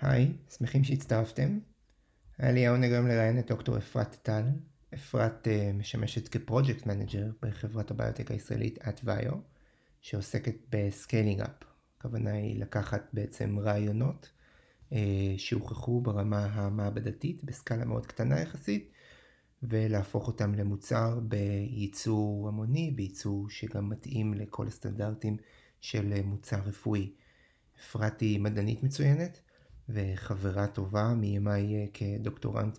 [0.00, 1.58] היי, שמחים שהצטרפתם.
[2.38, 4.42] היה לי העונג היום לראיין את דוקטור אפרת טל.
[4.94, 9.34] אפרת אה, משמשת כ project manager בחברת הביוטק הישראלית Atvio,
[10.00, 11.64] שעוסקת ב scaling up.
[11.98, 14.30] הכוונה היא לקחת בעצם רעיונות
[14.90, 14.94] אה,
[15.36, 18.90] שהוכחו ברמה המעבדתית בסקאלה מאוד קטנה יחסית,
[19.62, 25.36] ולהפוך אותם למוצר בייצור המוני, בייצור שגם מתאים לכל הסטנדרטים
[25.80, 27.12] של מוצר רפואי.
[27.80, 29.40] אפרת היא מדענית מצוינת
[29.88, 32.78] וחברה טובה מימיי כדוקטורנט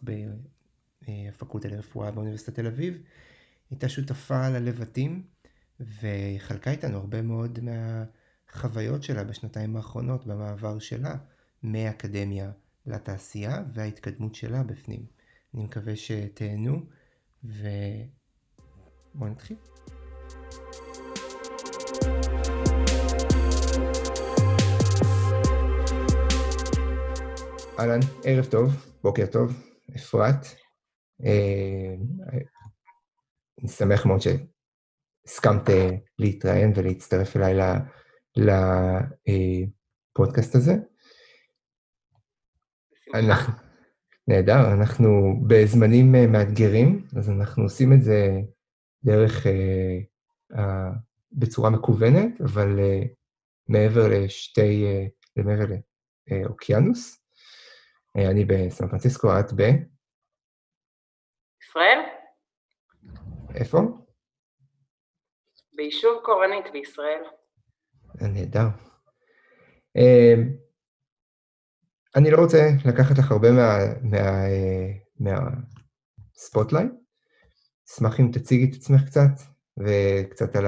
[1.04, 3.02] בפקולטה לרפואה באוניברסיטת תל אביב.
[3.70, 5.24] הייתה שותפה ללבטים
[5.80, 11.16] וחלקה איתנו הרבה מאוד מהחוויות שלה בשנתיים האחרונות במעבר שלה
[11.64, 12.52] מאקדמיה
[12.86, 15.06] לתעשייה וההתקדמות שלה בפנים.
[15.54, 16.86] אני מקווה שתהנו
[17.44, 19.58] ובואו נתחיל.
[27.80, 28.72] אהלן, ערב טוב,
[29.04, 29.54] בוקר טוב,
[29.96, 30.46] אפרת.
[31.26, 31.96] אה,
[33.62, 37.56] אני שמח מאוד שהסכמת אה, להתראיין ולהצטרף אליי
[40.18, 40.76] לפודקאסט הזה.
[43.14, 43.54] אנחנו,
[44.28, 48.40] נהדר, אנחנו בזמנים אה, מאתגרים, אז אנחנו עושים את זה
[49.04, 49.46] דרך,
[51.32, 52.80] בצורה מקוונת, אבל
[53.68, 54.86] מעבר לשתי,
[55.36, 55.66] מעבר
[56.32, 57.27] לאוקיינוס.
[58.18, 59.62] אה, אני בסן פרנסיסקו, את ב?
[61.62, 62.00] ישראל?
[63.56, 63.80] איפה?
[65.74, 67.24] ביישוב קורנית בישראל.
[68.22, 68.68] אה, נהדר.
[69.98, 70.34] אה,
[72.16, 73.48] אני לא רוצה לקחת לך הרבה
[75.20, 76.92] מה spotlight.
[76.92, 76.98] מה,
[77.90, 79.30] אשמח אם תציגי את עצמך קצת,
[79.78, 80.66] וקצת על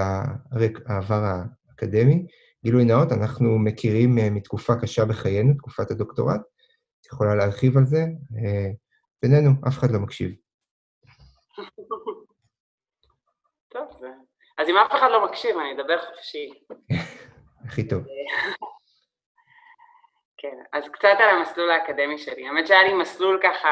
[0.86, 2.26] העבר האקדמי.
[2.64, 6.42] גילוי נאות, אנחנו מכירים מתקופה קשה בחיינו, תקופת הדוקטורט.
[7.02, 8.00] את יכולה להרחיב על זה?
[8.38, 8.70] אה,
[9.22, 10.32] בינינו, אף אחד לא מקשיב.
[13.70, 14.02] טוב,
[14.58, 16.50] אז אם אף אחד לא מקשיב, אני אדבר חופשי.
[17.66, 18.04] הכי טוב.
[20.42, 22.48] כן, אז קצת על המסלול האקדמי שלי.
[22.48, 23.70] האמת שהיה לי מסלול ככה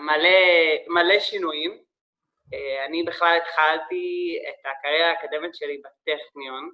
[0.00, 0.38] מלא,
[0.88, 1.78] מלא שינויים.
[2.54, 6.70] אה, אני בכלל התחלתי את הקריירה האקדמית שלי בטכניון,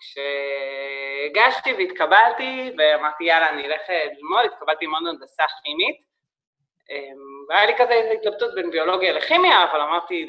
[0.00, 5.96] כשהגשתי והתקבלתי ואמרתי יאללה אני אלך אה, ללמוד, התקבלתי ללמוד הנדסה כימית.
[6.90, 10.26] אמ, והיה לי כזה התלבטות בין ביולוגיה לכימיה, אבל אמרתי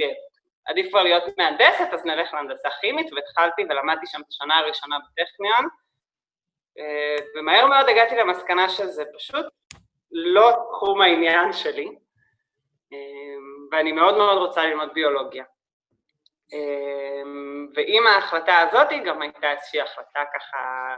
[0.66, 5.68] עדיף כבר להיות מהנדסת אז נלך להנדסה כימית והתחלתי ולמדתי שם את השנה הראשונה בטכניון.
[6.80, 9.46] אה, ומהר מאוד הגעתי למסקנה שזה פשוט
[10.12, 11.88] לא תחום העניין שלי.
[12.92, 15.44] אמ, ואני מאוד מאוד רוצה ללמוד ביולוגיה.
[15.44, 15.53] אמ,
[17.76, 20.96] ועם ההחלטה הזאת גם הייתה איזושהי החלטה ככה,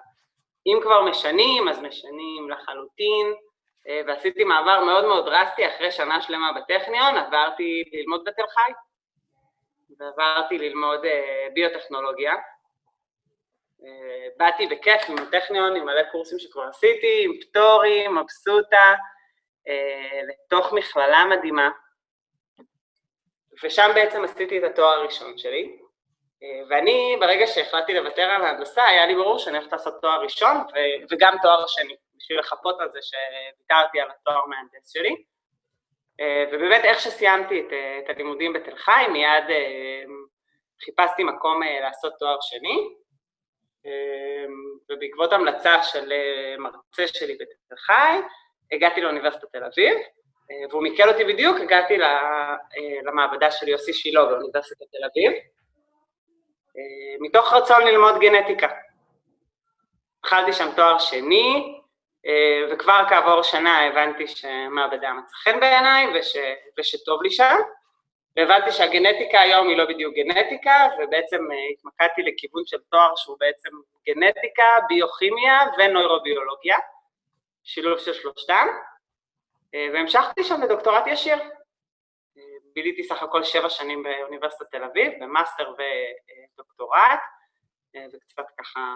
[0.68, 3.34] אם כבר משנים, אז משנים לחלוטין,
[3.88, 8.72] אה, ועשיתי מעבר מאוד מאוד דרסטי אחרי שנה שלמה בטכניון, עברתי ללמוד בתל חי,
[10.00, 12.34] ועברתי ללמוד אה, ביוטכנולוגיה.
[13.84, 18.94] אה, באתי בכיף עם הטכניון, עם מלא קורסים שכבר עשיתי, עם פטורים, מבסוטה,
[20.28, 21.70] לתוך מכללה מדהימה,
[23.64, 25.78] ושם בעצם עשיתי את התואר הראשון שלי,
[26.44, 30.58] אה, ואני, ברגע שהחלטתי לוותר על ההנדסה, היה לי ברור שאני הולכת לעשות תואר ראשון
[31.12, 35.16] וגם תואר שני, בשביל לחפות על זה שוויתרתי על התואר מהנדס שלי.
[36.20, 39.44] אה, ובאמת, איך שסיימתי את, אה, את הלימודים בתל חי, מיד
[40.86, 42.88] חיפשתי מקום לעשות תואר שני,
[44.90, 46.14] ובעקבות המלצה של
[46.58, 48.18] מרצה שלי בתל חי,
[48.72, 49.98] הגעתי לאוניברסיטת תל אביב,
[50.70, 52.56] והוא מיקל אותי בדיוק, הגעתי אה,
[53.04, 55.32] למעבדה של יוסי שילה באוניברסיטת תל אביב,
[56.78, 58.68] אה, מתוך רצון ללמוד גנטיקה.
[60.20, 61.82] התחלתי שם תואר שני,
[62.72, 66.38] וכבר כעבור שנה הבנתי שמעבדה מצא חן בעיניי וש,
[66.80, 67.56] ושטוב לי שם,
[68.38, 73.70] והבנתי שהגנטיקה היום היא לא בדיוק גנטיקה, ובעצם התמקדתי לכיוון של תואר שהוא בעצם
[74.08, 76.78] גנטיקה, ביוכימיה ונוירוביולוגיה,
[77.64, 78.68] שילוב של שלושתם.
[79.76, 81.38] אה, והמשכתי שם לדוקטורט ישיר.
[82.38, 82.44] אה,
[82.76, 87.20] ביליתי סך הכל שבע שנים באוניברסיטת תל אביב, במאסטר ודוקטורט,
[87.96, 88.96] אה, וקצת ככה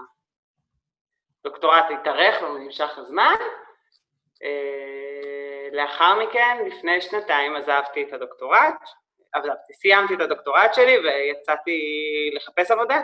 [1.43, 3.35] דוקטורט התארך ונמשך הזמן.
[5.71, 8.75] לאחר מכן, לפני שנתיים עזבתי את הדוקטורט,
[9.33, 11.79] עזבתי, סיימתי את הדוקטורט שלי ויצאתי
[12.33, 13.01] לחפש עבודה.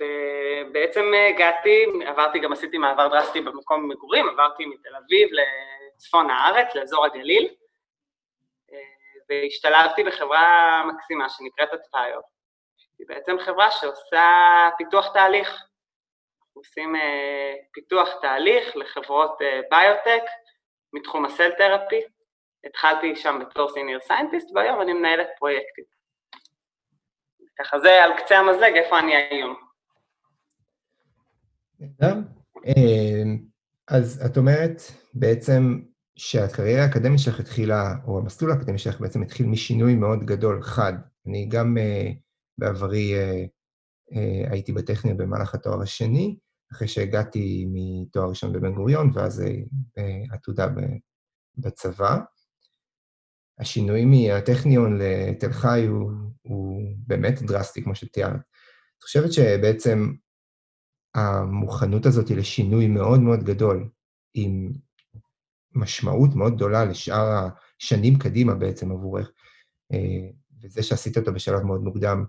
[0.00, 7.04] ובעצם הגעתי, עברתי, גם עשיתי מעבר דרסטי במקום מגורים, עברתי מתל אביב לצפון הארץ, לאזור
[7.06, 7.54] הגליל,
[9.28, 12.20] והשתלבתי בחברה מקסימה שנקראת אטפיו.
[12.98, 14.28] היא בעצם חברה שעושה
[14.78, 15.62] פיתוח תהליך.
[16.52, 16.94] עושים
[17.72, 19.38] פיתוח תהליך לחברות
[19.70, 20.22] ביוטק
[20.92, 22.02] מתחום הסל תרפי.
[22.64, 25.95] התחלתי שם בתור סיניור סיינטיסט, והיום אני מנהלת פרויקטים.
[27.58, 29.54] ככה זה על קצה המזלג, איפה אני היום.
[33.88, 34.82] אז את אומרת
[35.14, 35.80] בעצם
[36.16, 40.92] שהקריירה האקדמית שלך התחילה, או המסלול האקדמי שלך בעצם התחיל משינוי מאוד גדול, חד.
[41.26, 42.14] אני גם uh,
[42.58, 43.48] בעברי uh,
[44.12, 46.36] uh, הייתי בטכניה במהלך התואר השני,
[46.72, 49.44] אחרי שהגעתי מתואר ראשון בבן גוריון, ואז
[49.98, 50.66] uh, עתודה
[51.56, 52.18] בצבא.
[53.58, 56.10] השינוי מהטכניון לתל חי הוא,
[56.42, 58.40] הוא באמת דרסטי, כמו שתיארת.
[58.98, 60.12] את חושבת שבעצם
[61.14, 63.88] המוכנות הזאת לשינוי מאוד מאוד גדול,
[64.34, 64.72] עם
[65.74, 67.48] משמעות מאוד גדולה לשאר
[67.80, 69.32] השנים קדימה בעצם עבורך,
[69.92, 70.30] אה,
[70.62, 72.24] וזה שעשית אותו בשלב מאוד מוקדם,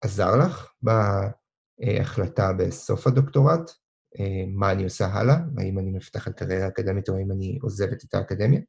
[0.00, 3.70] עזר לך בהחלטה בסוף הדוקטורט?
[4.20, 5.36] אה, מה אני עושה הלאה?
[5.58, 8.60] האם אני מפתחת קריירה אקדמית או האם אני עוזבת את האקדמיה?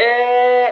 [0.00, 0.70] אה,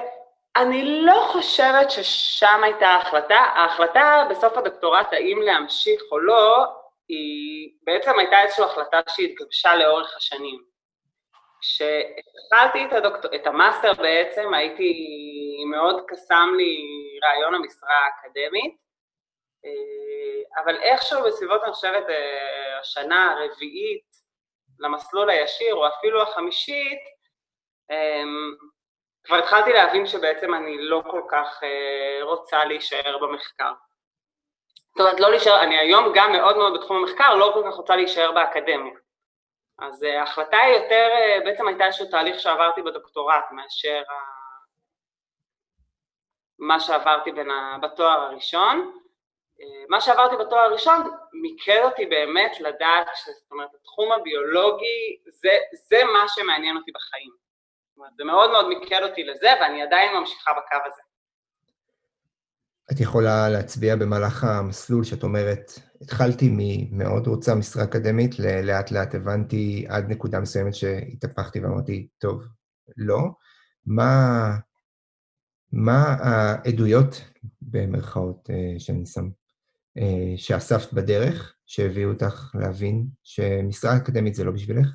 [0.56, 3.34] אני לא חושבת ששם הייתה ההחלטה.
[3.34, 6.64] ההחלטה בסוף הדוקטורט, האם להמשיך או לא,
[7.08, 10.64] היא בעצם הייתה איזושהי החלטה שהתגבשה לאורך השנים.
[11.60, 13.34] כשהתחלתי את, הדוקטור...
[13.34, 14.94] את המאסטר בעצם, הייתי,
[15.70, 16.76] מאוד קסם לי
[17.24, 18.76] רעיון המשרה האקדמית,
[19.64, 24.04] אה, אבל איכשהו בסביבות, אני חושבת, אה, השנה הרביעית
[24.78, 27.00] למסלול הישיר, או אפילו החמישית,
[29.24, 33.72] כבר התחלתי להבין שבעצם אני לא כל כך אה, רוצה להישאר במחקר.
[34.90, 37.96] זאת אומרת, לא להישאר, אני היום גם מאוד מאוד בתחום המחקר, לא כל כך רוצה
[37.96, 38.94] להישאר באקדמיה.
[39.78, 44.14] אז אה, ההחלטה היא יותר, אה, בעצם הייתה איזשהו תהליך שעברתי בדוקטורט מאשר ה...
[46.58, 47.78] מה שעברתי בין ה...
[47.82, 49.00] בתואר הראשון.
[49.88, 51.00] מה שעברתי בתואר הראשון
[51.32, 57.43] מיקד אותי באמת לדעת, זאת אומרת, התחום הביולוגי זה, זה מה שמעניין אותי בחיים.
[58.16, 61.02] זה מאוד מאוד מיקד אותי לזה, ואני עדיין ממשיכה בקו הזה.
[62.92, 69.86] את יכולה להצביע במהלך המסלול שאת אומרת, התחלתי ממאוד רוצה משרה אקדמית, לאט לאט הבנתי
[69.88, 72.42] עד נקודה מסוימת שהתהפכתי ואמרתי, טוב,
[72.96, 73.18] לא.
[73.86, 74.56] מה,
[75.72, 77.20] מה העדויות,
[77.62, 79.28] במרכאות אה, שאני שם,
[79.98, 84.88] אה, שאספת בדרך, שהביאו אותך להבין שמשרה אקדמית זה לא בשבילך?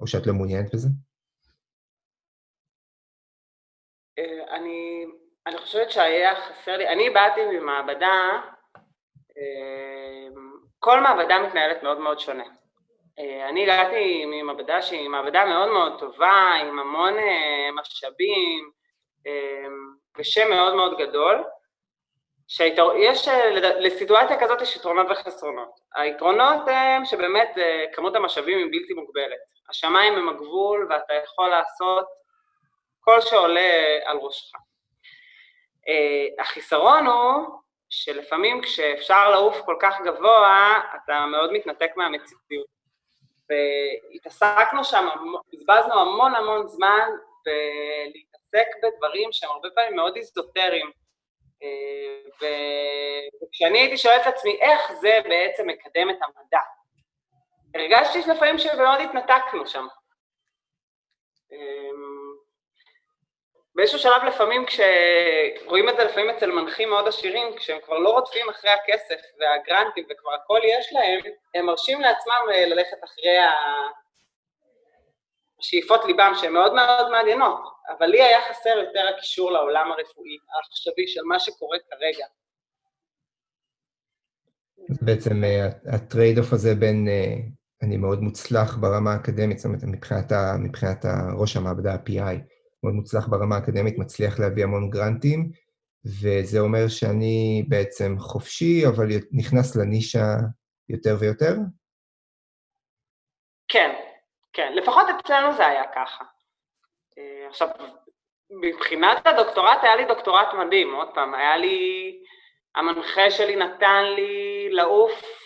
[0.00, 0.88] או שאת לא מעוניינת בזה?
[5.46, 8.40] אני חושבת שהיה חסר לי, אני באתי ממעבדה,
[9.36, 12.44] אמ, כל מעבדה מתנהלת מאוד מאוד שונה.
[13.18, 18.70] אה, אני הגעתי ממעבדה שהיא מעבדה מאוד מאוד טובה, עם המון אה, משאבים
[19.26, 21.44] אמ, ושם מאוד מאוד גדול,
[22.48, 23.50] שיש, אה,
[23.80, 25.80] לסיטואציה כזאת יש יתרונות וחסרונות.
[25.94, 27.56] היתרונות הם שבאמת
[27.92, 29.38] כמות המשאבים היא בלתי מוגבלת.
[29.70, 32.06] השמיים הם הגבול ואתה יכול לעשות
[33.00, 34.58] כל שעולה על ראשך.
[35.88, 37.58] Uh, החיסרון הוא
[37.88, 42.66] שלפעמים כשאפשר לעוף כל כך גבוה, אתה מאוד מתנתק מהמציאות.
[43.48, 45.08] והתעסקנו שם,
[45.52, 47.08] בזבזנו המון המון זמן
[47.44, 50.90] בלהתעסק בדברים שהם הרבה פעמים מאוד איזוטריים.
[51.62, 52.44] Uh,
[53.42, 56.60] וכשאני הייתי שואלת את עצמי איך זה בעצם מקדם את המדע,
[57.74, 59.86] הרגשתי לפעמים שמאוד התנתקנו שם.
[63.74, 68.48] באיזשהו שלב לפעמים, כשרואים את זה לפעמים אצל מנחים מאוד עשירים, כשהם כבר לא רודפים
[68.48, 71.20] אחרי הכסף והגרנטים וכבר הכל יש להם,
[71.54, 73.36] הם מרשים לעצמם אה, ללכת אחרי
[75.60, 77.60] השאיפות ליבם, שהן מאוד מאוד מעניינות,
[77.98, 82.26] אבל לי היה חסר יותר הקישור לעולם הרפואי, העכשווי של מה שקורה כרגע.
[85.00, 87.34] בעצם אה, ה trade off הזה בין אה,
[87.82, 91.04] אני מאוד מוצלח ברמה האקדמית, זאת אומרת, מבחינת, מבחינת
[91.38, 92.51] ראש המעבדה, ה-PI,
[92.82, 95.50] מאוד מוצלח ברמה האקדמית, מצליח להביא המון גרנטים,
[96.04, 100.26] וזה אומר שאני בעצם חופשי, אבל נכנס לנישה
[100.88, 101.54] יותר ויותר?
[103.68, 103.94] כן,
[104.52, 106.24] כן, לפחות אצלנו זה היה ככה.
[107.18, 107.68] אה, עכשיו,
[108.50, 111.78] מבחינת הדוקטורט, היה לי דוקטורט מדהים, עוד פעם, היה לי,
[112.76, 115.41] המנחה שלי נתן לי לעוף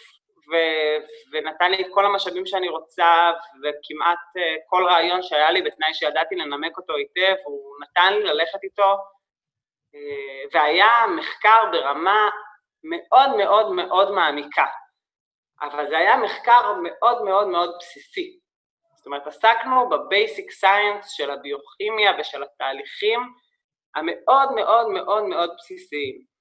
[0.51, 0.99] ו-
[1.33, 3.31] ונתן לי את כל המשאבים שאני רוצה,
[3.63, 8.65] וכמעט uh, כל רעיון שהיה לי בתנאי שידעתי לנמק אותו היטב, הוא נתן לי ללכת
[8.65, 12.29] איתו, uh, והיה מחקר ברמה
[12.85, 14.67] מאוד מאוד מאוד מעמיקה,
[15.63, 18.39] אבל זה היה מחקר מאוד מאוד מאוד בסיסי.
[18.97, 23.21] זאת אומרת, עסקנו בבייסיק סיינס של הביוכימיה ושל התהליכים
[23.97, 26.36] המאוד מאוד מאוד מאוד בסיסיים.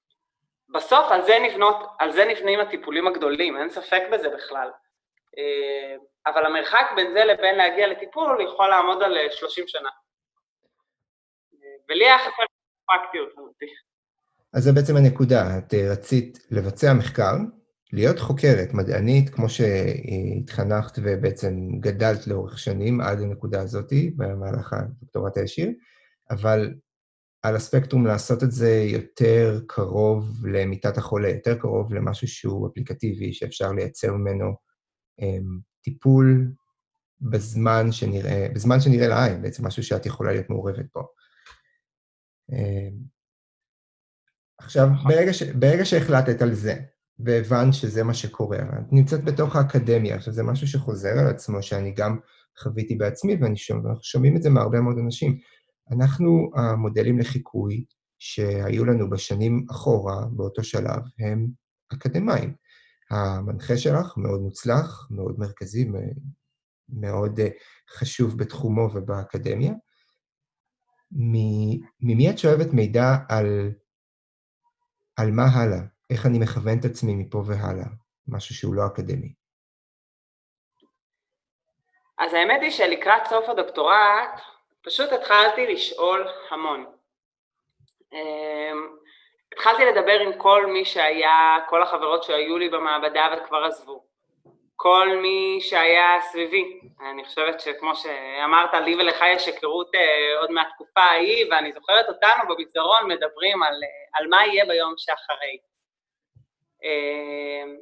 [0.68, 4.70] בסוף על זה, נבנות, על זה נבנים הטיפולים הגדולים, אין ספק בזה בכלל.
[5.38, 5.96] אה,
[6.26, 9.88] אבל המרחק בין זה לבין להגיע לטיפול יכול לעמוד על 30 אה, שנה.
[11.88, 12.42] ולי היה חסר
[12.86, 13.66] פרקטיות אותי.
[14.54, 17.34] אז זה בעצם הנקודה, את אה, רצית לבצע מחקר,
[17.92, 25.68] להיות חוקרת, מדענית, כמו שהתחנכת ובעצם גדלת לאורך שנים עד הנקודה הזאת, במהלך הדוקטורט הישיר,
[26.30, 26.74] אבל
[27.46, 33.72] על הספקטרום לעשות את זה יותר קרוב למיטת החולה, יותר קרוב למשהו שהוא אפליקטיבי, שאפשר
[33.72, 34.54] לייצר ממנו
[35.20, 36.52] um, טיפול
[37.20, 41.08] בזמן שנראה, בזמן שנראה לעין, בעצם משהו שאת יכולה להיות מעורבת בו.
[42.52, 42.54] Um,
[44.58, 45.12] עכשיו, נכון.
[45.12, 46.74] ברגע, ש, ברגע שהחלטת על זה,
[47.18, 51.94] והבנת שזה מה שקורה, את נמצאת בתוך האקדמיה, עכשיו זה משהו שחוזר על עצמו, שאני
[51.96, 52.18] גם
[52.58, 55.38] חוויתי בעצמי, ואנחנו שומע, שומעים את זה מהרבה מאוד אנשים.
[55.92, 57.84] אנחנו, המודלים לחיקוי
[58.18, 61.46] שהיו לנו בשנים אחורה, באותו שלב, הם
[61.92, 62.54] אקדמאים.
[63.10, 65.90] המנחה שלך מאוד מוצלח, מאוד מרכזי,
[66.88, 67.48] מאוד אה,
[67.90, 69.72] חשוב בתחומו ובאקדמיה.
[72.00, 73.72] ממי את שואבת מידע על,
[75.16, 75.80] על מה הלאה?
[76.10, 77.86] איך אני מכוון את עצמי מפה והלאה?
[78.28, 79.34] משהו שהוא לא אקדמי.
[82.18, 84.40] אז האמת היא שלקראת סוף הדוקטורט,
[84.86, 86.86] פשוט התחלתי לשאול המון.
[88.12, 88.96] אמ,
[89.52, 94.04] התחלתי לדבר עם כל מי שהיה, כל החברות שהיו לי במעבדה וכבר עזבו.
[94.76, 96.80] כל מי שהיה סביבי.
[97.10, 102.54] אני חושבת שכמו שאמרת, לי ולך יש היכרות אה, עוד מהתקופה ההיא, ואני זוכרת אותנו
[102.54, 105.58] במסדרון מדברים על, אה, על מה יהיה ביום שאחרי.
[106.82, 107.76] אמ,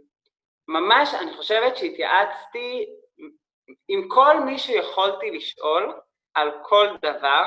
[0.68, 2.86] ממש, אני חושבת שהתייעצתי
[3.88, 5.94] עם כל מי שיכולתי לשאול,
[6.34, 7.46] על כל דבר,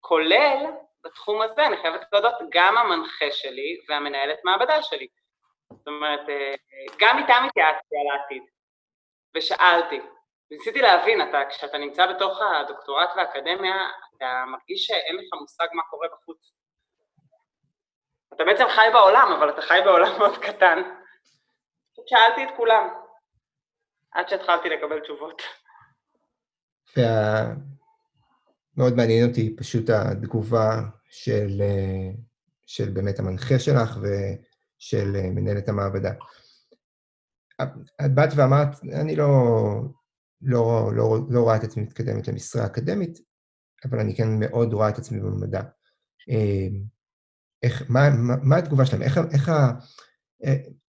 [0.00, 0.66] כולל
[1.04, 5.06] בתחום הזה, אני חייבת להודות, גם המנחה שלי והמנהלת מעבדה שלי.
[5.72, 6.54] זאת אומרת, אה,
[6.98, 8.42] גם איתם התייעצתי על העתיד,
[9.36, 10.00] ושאלתי.
[10.50, 13.76] ניסיתי להבין, אתה, כשאתה נמצא בתוך הדוקטורט והאקדמיה,
[14.16, 16.52] אתה מרגיש שאין לך מושג מה קורה בחוץ.
[18.34, 20.82] אתה בעצם חי בעולם, אבל אתה חי בעולם מאוד קטן.
[22.06, 22.88] שאלתי את כולם,
[24.12, 25.42] עד שהתחלתי לקבל תשובות.
[28.78, 32.10] מאוד מעניין אותי פשוט התגובה של, אה,
[32.66, 36.12] של באמת המנחה שלך ושל אה, מנהלת המעבדה.
[38.04, 39.28] את באת ואמרת, אני לא,
[40.42, 43.18] לא, לא, לא רואה את עצמי מתקדמת למשרה אקדמית,
[43.84, 45.62] אבל אני כן מאוד רואה את עצמי במדע.
[46.30, 46.68] אה,
[47.62, 49.02] איך, מה, מה, מה התגובה שלהם?
[49.02, 49.50] איך, איך,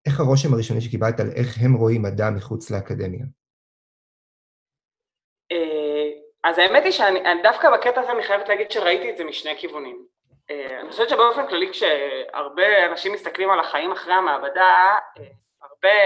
[0.06, 3.26] איך הרושם הראשוני שקיבלת על איך הם רואים מדע מחוץ לאקדמיה?
[6.44, 10.06] אז האמת היא שאני דווקא בקטע הזה אני חייבת להגיד שראיתי את זה משני כיוונים.
[10.50, 15.24] אה, אני חושבת שבאופן כללי כשהרבה אנשים מסתכלים על החיים אחרי המעבדה, אה,
[15.62, 16.00] הרבה,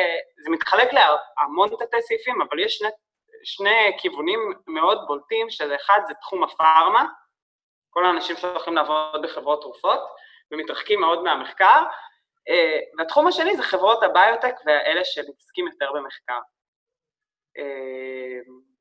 [0.44, 2.90] זה מתחלק להמון תתי סעיפים, אבל יש שני,
[3.44, 7.06] שני כיוונים מאוד בולטים, שזה אחד זה תחום הפארמה,
[7.90, 10.00] כל האנשים שהולכים לעבוד בחברות תרופות,
[10.52, 11.84] ומתרחקים מאוד מהמחקר,
[12.50, 16.40] אה, והתחום השני זה חברות הביוטק ואלה שמתעסקים יותר במחקר.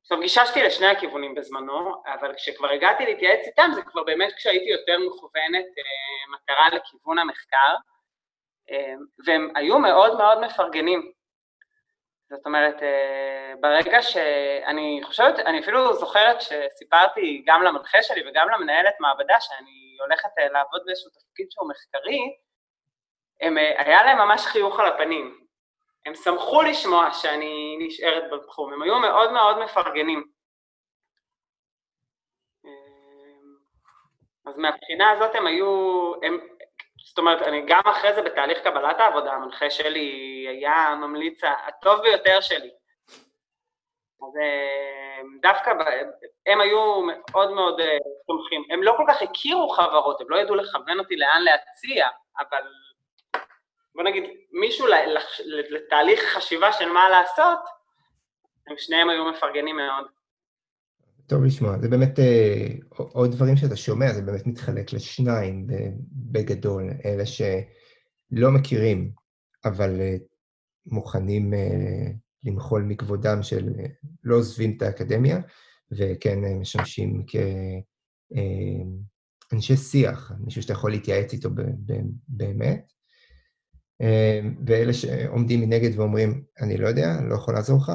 [0.03, 4.97] עכשיו גיששתי לשני הכיוונים בזמנו, אבל כשכבר הגעתי להתייעץ איתם זה כבר באמת כשהייתי יותר
[4.99, 7.75] מכוונת אה, מטרה לכיוון המחקר,
[8.71, 8.93] אה,
[9.25, 11.11] והם היו מאוד מאוד מפרגנים.
[12.29, 18.93] זאת אומרת, אה, ברגע שאני חושבת, אני אפילו זוכרת שסיפרתי גם למנחה שלי וגם למנהלת
[18.99, 22.19] מעבדה שאני הולכת אה, לעבוד באיזשהו תפקיד שהוא מחקרי,
[23.41, 25.42] הם, אה, היה להם ממש חיוך על הפנים.
[26.05, 30.23] הם שמחו לשמוע שאני נשארת בתחום, הם היו מאוד מאוד מפרגנים.
[32.65, 32.69] אמ,
[34.45, 35.67] אז מהבחינה הזאת הם היו,
[36.23, 36.37] הם,
[37.05, 42.41] זאת אומרת, אני גם אחרי זה בתהליך קבלת העבודה, המנחה שלי היה הממליץ הטוב ביותר
[42.41, 42.71] שלי.
[44.21, 45.71] אז אמ, דווקא
[46.45, 48.63] הם היו מאוד מאוד אה, תומכים.
[48.69, 52.07] הם לא כל כך הכירו חברות, הם לא ידעו לכוון אותי לאן להציע,
[52.39, 52.63] אבל
[53.95, 54.23] בוא נגיד,
[54.61, 54.85] מישהו
[55.69, 57.59] לתהליך חשיבה של מה לעשות,
[58.67, 60.05] הם שניהם היו מפרגנים מאוד.
[61.27, 65.67] טוב לשמוע, זה באמת אה, עוד דברים שאתה שומע, זה באמת מתחלק לשניים
[66.11, 69.11] בגדול, אלה שלא מכירים,
[69.65, 70.15] אבל אה,
[70.85, 72.11] מוכנים אה,
[72.43, 73.69] למחול מכבודם של
[74.23, 75.39] לא עוזבים את האקדמיה,
[75.91, 77.25] וכן משמשים
[79.49, 81.49] כאנשי שיח, מישהו שאתה יכול להתייעץ איתו
[82.27, 82.93] באמת.
[84.03, 87.91] אמ, ואלה שעומדים מנגד ואומרים, אני לא יודע, לא יכול לעזור לך,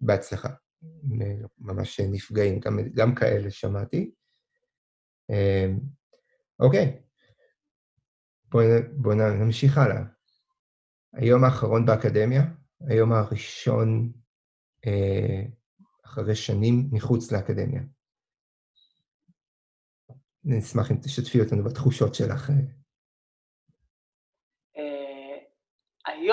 [0.00, 0.48] בהצלחה.
[1.58, 4.10] ממש נפגעים, גם, גם כאלה שמעתי.
[5.30, 5.78] אמ,
[6.60, 7.02] אוקיי.
[8.48, 10.02] בואו בוא נמשיך הלאה.
[11.12, 12.42] היום האחרון באקדמיה,
[12.80, 14.12] היום הראשון
[14.86, 15.42] אה,
[16.04, 17.82] אחרי שנים מחוץ לאקדמיה.
[20.44, 22.50] נשמח אם תשתפי אותנו בתחושות שלך.
[24.76, 25.38] אה,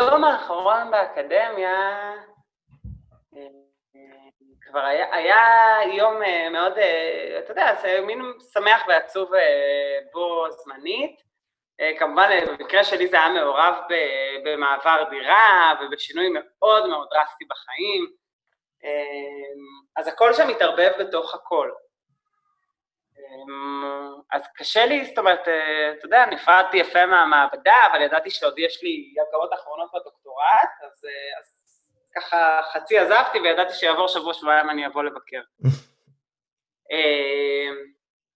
[0.02, 2.14] היום האחרון באקדמיה,
[3.36, 3.42] אה,
[4.62, 6.74] כבר היה, היה יום אה, מאוד,
[7.40, 8.22] אתה יודע, זה מין
[8.54, 9.32] שמח ועצוב
[10.14, 11.26] בו זמנית.
[12.00, 13.76] כמובן, במקרה שלי זה היה מעורב
[14.46, 18.08] במעבר דירה ובשינוי מאוד מאוד דרסטי בחיים,
[19.96, 21.72] אז הכל שם מתערבב בתוך הכל.
[23.30, 28.60] אמ, אז קשה לי, זאת אומרת, אה, אתה יודע, נפרדתי יפה מהמעבדה, אבל ידעתי שעוד
[28.60, 31.56] יש לי הגרות אחרונות בדוקטורט, אז, אה, אז
[32.16, 35.42] ככה חצי עזבתי וידעתי שיעבור שבוע-שבועיים אני אבוא לבקר.
[36.92, 37.76] אמ,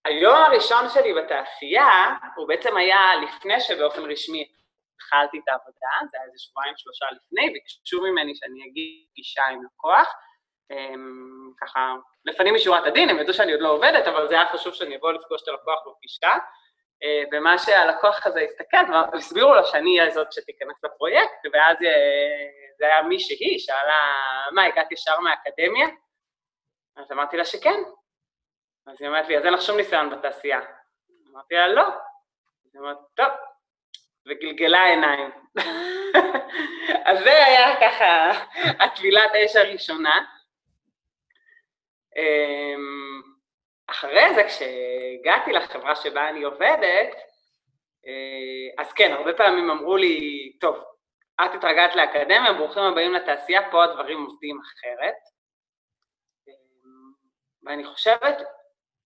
[0.06, 4.52] היום הראשון שלי בתעשייה, הוא בעצם היה לפני שבאופן רשמי
[4.96, 9.64] התחלתי את העבודה, זה היה איזה שבועיים שלושה לפני, ביקשו ממני שאני אגיד פגישה עם
[9.64, 10.14] לקוח,
[10.72, 14.74] אמ, ככה, לפנים משורת הדין, הם ידעו שאני עוד לא עובדת, אבל זה היה חשוב
[14.74, 16.32] שאני אבוא לפגוש את הלקוח בפגישה,
[17.04, 18.78] אה, ומה שהלקוח הזה הסתכל,
[19.14, 22.48] הסבירו לו שאני אהיה זאת שתיכנס לפרויקט, ואז אה,
[22.78, 24.14] זה היה מישהי, שאלה,
[24.52, 25.88] מה, הגעת ישר מהאקדמיה?
[26.98, 27.80] אז אמרתי לה שכן.
[28.88, 30.60] אז היא אומרת לי, אז אין לך שום ניסיון בתעשייה.
[31.32, 31.88] אמרתי לה, לא.
[31.88, 33.28] אז היא אומרת, טוב,
[34.28, 35.32] וגלגלה עיניים.
[37.08, 38.30] אז זה היה ככה
[38.80, 40.39] הטבילת אש הראשונה.
[42.20, 43.22] אמ,
[43.88, 47.14] אחרי זה, כשהגעתי לחברה שבה אני עובדת,
[48.08, 50.76] אה, אז כן, הרבה פעמים אמרו לי, טוב,
[51.46, 55.16] את התרגלת לאקדמיה, ברוכים הבאים לתעשייה, פה הדברים עובדים אחרת.
[56.48, 57.14] אמ,
[57.64, 58.38] ואני חושבת,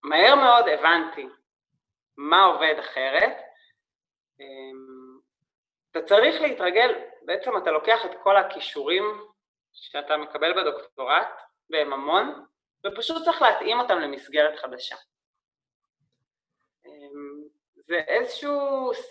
[0.04, 1.28] מהר מאוד הבנתי
[2.18, 3.38] מה עובד אחרת.
[4.40, 5.04] אמ,
[5.92, 9.04] אתה צריך להתרגל, בעצם אתה לוקח את כל הכישורים
[9.74, 12.46] שאתה מקבל בדוקטורט, והם המון,
[12.86, 14.96] ופשוט צריך להתאים אותם למסגרת חדשה.
[16.86, 17.44] אמ,
[17.76, 18.50] זה איזושהי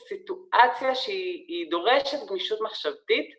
[0.09, 3.35] סיטואציה שהיא דורשת גמישות מחשבתית,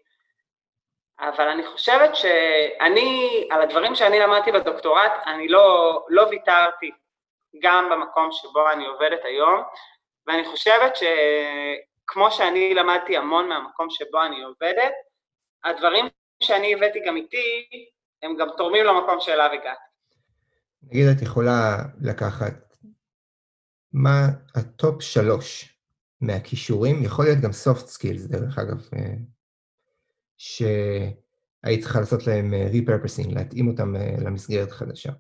[1.19, 6.91] אבל אני חושבת שאני, על הדברים שאני למדתי בדוקטורט, אני לא, לא ויתרתי
[7.59, 9.63] גם במקום שבו אני עובדת היום,
[10.27, 14.93] ואני חושבת שכמו שאני למדתי המון מהמקום שבו אני עובדת,
[15.63, 16.05] הדברים
[16.43, 17.67] שאני הבאתי גם איתי,
[18.21, 19.92] הם גם תורמים למקום שאליו הגעתי.
[20.83, 22.63] נגיד את יכולה לקחת
[23.93, 25.77] מה הטופ שלוש
[26.21, 29.15] מהכישורים, יכול להיות גם soft skills דרך אגב, אה,
[30.37, 35.11] שהיית צריכה לעשות להם אה, repurposing, להתאים אותם אה, למסגרת חדשה.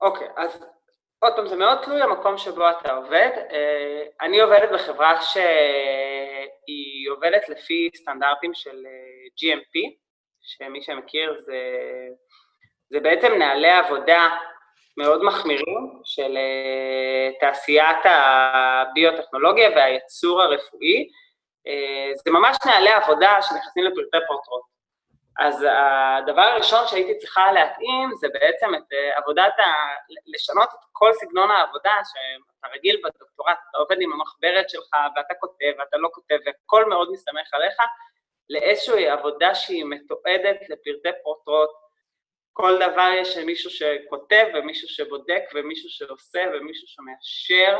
[0.00, 0.64] אוקיי, אז
[1.18, 3.30] עוד פעם, זה מאוד תלוי המקום שבו אתה עובד.
[4.20, 8.86] אני עובדת בחברה שהיא עובדת לפי סטנדרטים של
[9.40, 9.98] GMP,
[10.48, 11.60] שמי שמכיר זה,
[12.90, 14.28] זה בעצם נהלי עבודה
[14.96, 21.08] מאוד מחמירים של אה, תעשיית הביוטכנולוגיה והייצור הרפואי.
[21.66, 24.62] אה, זה ממש נהלי עבודה שנכנסים לפרטי פורטרוט.
[25.38, 29.64] אז הדבר הראשון שהייתי צריכה להתאים זה בעצם את אה, עבודת ה...
[30.26, 35.72] לשנות את כל סגנון העבודה שאתה רגיל בדוקטורט, אתה עובד עם המחברת שלך ואתה כותב
[35.78, 37.76] ואתה לא כותב והכל מאוד מסתמך עליך,
[38.50, 41.70] לאיזושהי עבודה שהיא מתועדת לפרטי פרוטרוט.
[42.52, 47.78] כל דבר יש מישהו שכותב ומישהו שבודק ומישהו שעושה ומישהו שמאשר.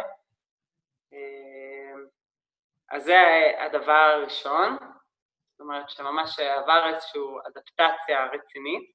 [1.13, 1.95] אה,
[2.91, 3.21] אז זה
[3.59, 4.77] הדבר הראשון,
[5.51, 8.91] זאת אומרת שממש עבר איזושהי אדפטציה רצינית.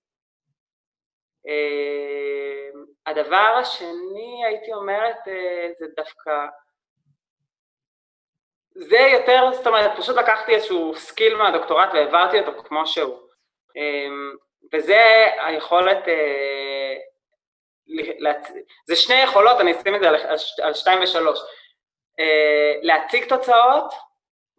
[1.48, 2.70] אה,
[3.06, 6.46] הדבר השני, הייתי אומרת, אה, זה דווקא
[8.76, 13.20] זה יותר, זאת אומרת, פשוט לקחתי איזשהו skill מהדוקטורט והעברתי אותו כמו שהוא.
[13.76, 14.36] אמ,
[14.74, 16.96] וזה היכולת, אה,
[18.86, 20.10] זה שני יכולות, אני אשים את זה
[20.64, 21.40] על שתיים ושלוש.
[22.20, 23.94] אה, להציג תוצאות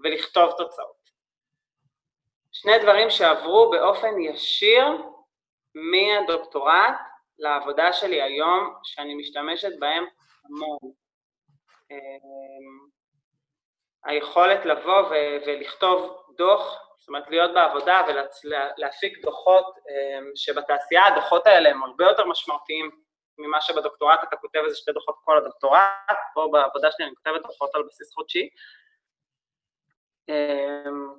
[0.01, 1.05] ולכתוב תוצאות.
[2.53, 4.85] שני דברים שעברו באופן ישיר
[5.75, 6.95] מהדוקטורט
[7.39, 10.05] לעבודה שלי היום, שאני משתמשת בהם
[10.45, 10.79] המון.
[14.05, 21.71] היכולת לבוא ו- ולכתוב דוח, זאת אומרת להיות בעבודה ולהפיק דוחות אמ, שבתעשייה הדוחות האלה
[21.71, 22.91] הם הרבה יותר משמעותיים
[23.39, 25.81] ממה שבדוקטורט אתה כותב איזה שתי דוחות כל הדוקטורט,
[26.35, 28.49] פה בעבודה שלי אני כותבת דוחות על בסיס חודשי.
[30.29, 31.15] אמ,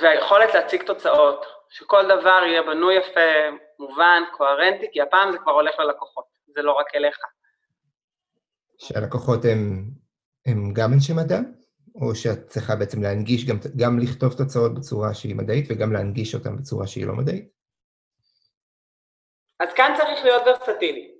[0.00, 3.30] והיכולת להציג תוצאות, שכל דבר יהיה בנוי יפה,
[3.78, 7.18] מובן, קוהרנטי, כי הפעם זה כבר הולך ללקוחות, זה לא רק אליך.
[8.78, 9.84] שהלקוחות הם,
[10.48, 11.38] הם גם אנשי מדע,
[11.94, 16.56] או שאת צריכה בעצם להנגיש, גם, גם לכתוב תוצאות בצורה שהיא מדעית וגם להנגיש אותן
[16.56, 17.48] בצורה שהיא לא מדעית?
[19.60, 21.10] אז כאן צריך להיות ורסטילי.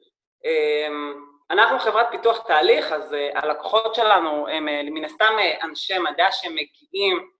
[0.45, 5.99] אמ, אנחנו חברת פיתוח תהליך, אז uh, הלקוחות שלנו הם uh, מן הסתם uh, אנשי
[5.99, 7.31] מדע שמגיעים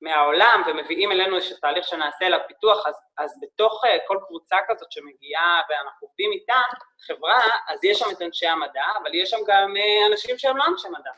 [0.00, 5.60] מהעולם ומביאים אלינו איזשהו תהליך שנעשה אליו פיתוח, אז, אז בתוך כל קבוצה כזאת שמגיעה
[5.68, 6.60] ואנחנו עובדים איתה,
[7.06, 9.74] חברה, אז יש שם את אנשי המדע, אבל יש שם גם
[10.10, 11.10] אנשים שהם לא אנשי מדע.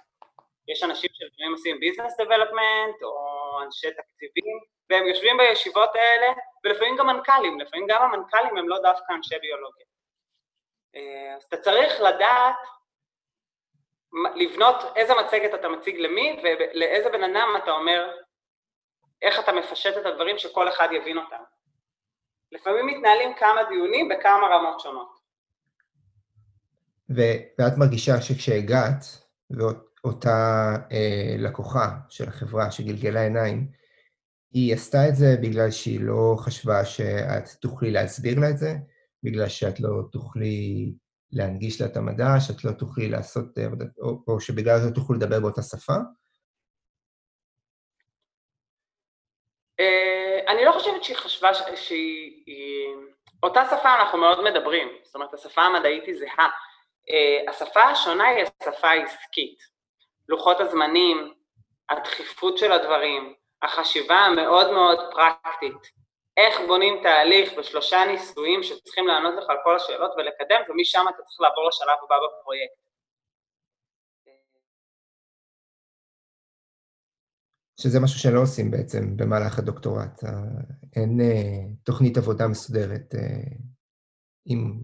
[0.68, 3.14] יש אנשים שלפעמים עושים ביזנס דבלופמנט או
[3.64, 4.58] אנשי תקציבים,
[4.90, 6.26] והם יושבים בישיבות האלה,
[6.64, 9.86] ולפעמים גם מנכ"לים, לפעמים גם המנכ"לים הם לא דווקא אנשי ביולוגיה.
[10.96, 12.56] אה, אז אתה צריך לדעת
[14.34, 18.16] לבנות איזה מצגת אתה מציג למי ולאיזה בן אדם אתה אומר
[19.22, 21.42] איך אתה מפשט את הדברים שכל אחד יבין אותם.
[22.52, 25.18] לפעמים מתנהלים כמה דיונים בכמה רמות שונות.
[27.08, 29.04] ואת מרגישה שכשהגעת,
[29.50, 29.93] ואותה
[30.92, 33.68] אה, לקוחה של החברה שגלגלה עיניים,
[34.52, 38.74] היא עשתה את זה בגלל שהיא לא חשבה שאת תוכלי להסביר לה את זה?
[39.22, 40.92] בגלל שאת לא תוכלי
[41.32, 43.44] להנגיש לה את המדע, שאת לא תוכלי לעשות,
[43.98, 45.96] או, או שבגלל זה תוכלו לדבר באותה שפה?
[49.80, 52.44] אה, אני לא חושבת שהיא חשבה שהיא...
[53.42, 56.48] אותה שפה אנחנו מאוד מדברים, זאת אומרת, השפה המדעית היא זהה.
[57.10, 59.73] אה, השפה השונה היא השפה העסקית.
[60.28, 61.34] לוחות הזמנים,
[61.90, 66.04] הדחיפות של הדברים, החשיבה המאוד מאוד פרקטית.
[66.36, 71.40] איך בונים תהליך בשלושה ניסויים שצריכים לענות לך על כל השאלות ולקדם, ומשם אתה צריך
[71.40, 72.84] לעבור לשלב הבא בפרויקט.
[77.80, 80.24] שזה משהו שלא עושים בעצם במהלך הדוקטורט.
[80.96, 83.56] אין אה, תוכנית עבודה מסודרת אה,
[84.44, 84.80] עם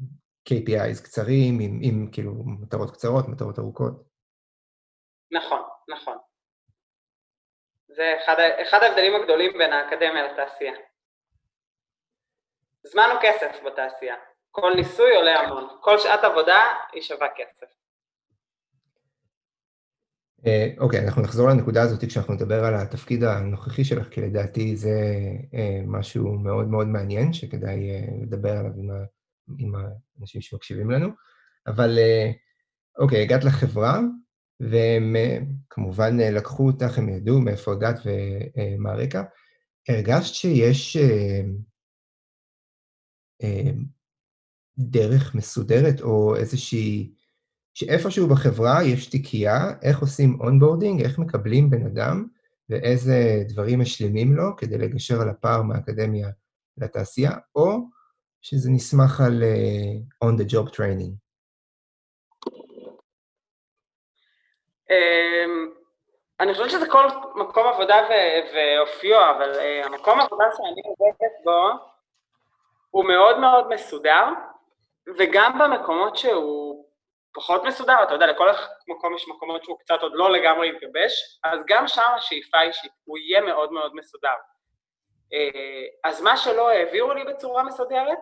[0.48, 4.09] KPIs קצרים, עם, עם כאילו מטרות קצרות, מטרות ארוכות.
[5.32, 6.18] נכון, נכון.
[7.88, 10.72] זה אחד, אחד ההבדלים הגדולים בין האקדמיה לתעשייה.
[12.82, 14.14] זמן הוא כסף בתעשייה.
[14.50, 15.68] כל ניסוי עולה המון.
[15.80, 17.66] כל שעת עבודה היא שווה כסף.
[20.46, 25.00] אה, אוקיי, אנחנו נחזור לנקודה הזאת כשאנחנו נדבר על התפקיד הנוכחי שלך, כי לדעתי זה
[25.54, 28.72] אה, משהו מאוד מאוד מעניין, שכדאי אה, לדבר עליו
[29.58, 31.08] עם, האנשים שמקשיבים לנו.
[31.66, 31.98] אבל
[32.98, 33.98] אוקיי, הגעת לחברה,
[34.60, 35.16] והם
[35.70, 39.22] כמובן לקחו אותך, הם ידעו מאיפה הגעת ומה הרקע.
[39.88, 40.96] הרגשת שיש
[43.42, 43.70] אה,
[44.78, 47.12] דרך מסודרת או איזושהי,
[47.74, 52.26] שאיפשהו בחברה יש תיקייה, איך עושים onboarding, איך מקבלים בן אדם
[52.68, 56.28] ואיזה דברים משלימים לו כדי לגשר על הפער מהאקדמיה
[56.76, 57.78] לתעשייה, או
[58.42, 61.29] שזה נסמך על uh, on the job training.
[66.40, 68.08] אני חושבת שזה כל מקום עבודה
[68.54, 71.68] ואופיו, אבל uh, המקום עבודה שאני עובדת בו,
[72.90, 74.24] הוא מאוד מאוד מסודר,
[75.18, 76.84] וגם במקומות שהוא
[77.34, 78.48] פחות מסודר, אתה יודע, לכל
[78.88, 83.18] מקום יש מקומות שהוא קצת עוד לא לגמרי התגבש, אז גם שם השאיפה היא שהוא
[83.18, 84.34] יהיה מאוד מאוד מסודר.
[85.32, 88.18] אה, אז מה שלא העבירו לי בצורה מסודרת,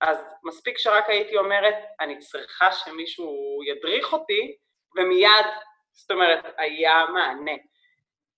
[0.00, 4.56] אז מספיק שרק הייתי אומרת, אני צריכה שמישהו ידריך אותי,
[4.96, 5.46] ומיד,
[5.94, 7.52] זאת אומרת, היה מענה.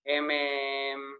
[0.06, 1.16] הם, הם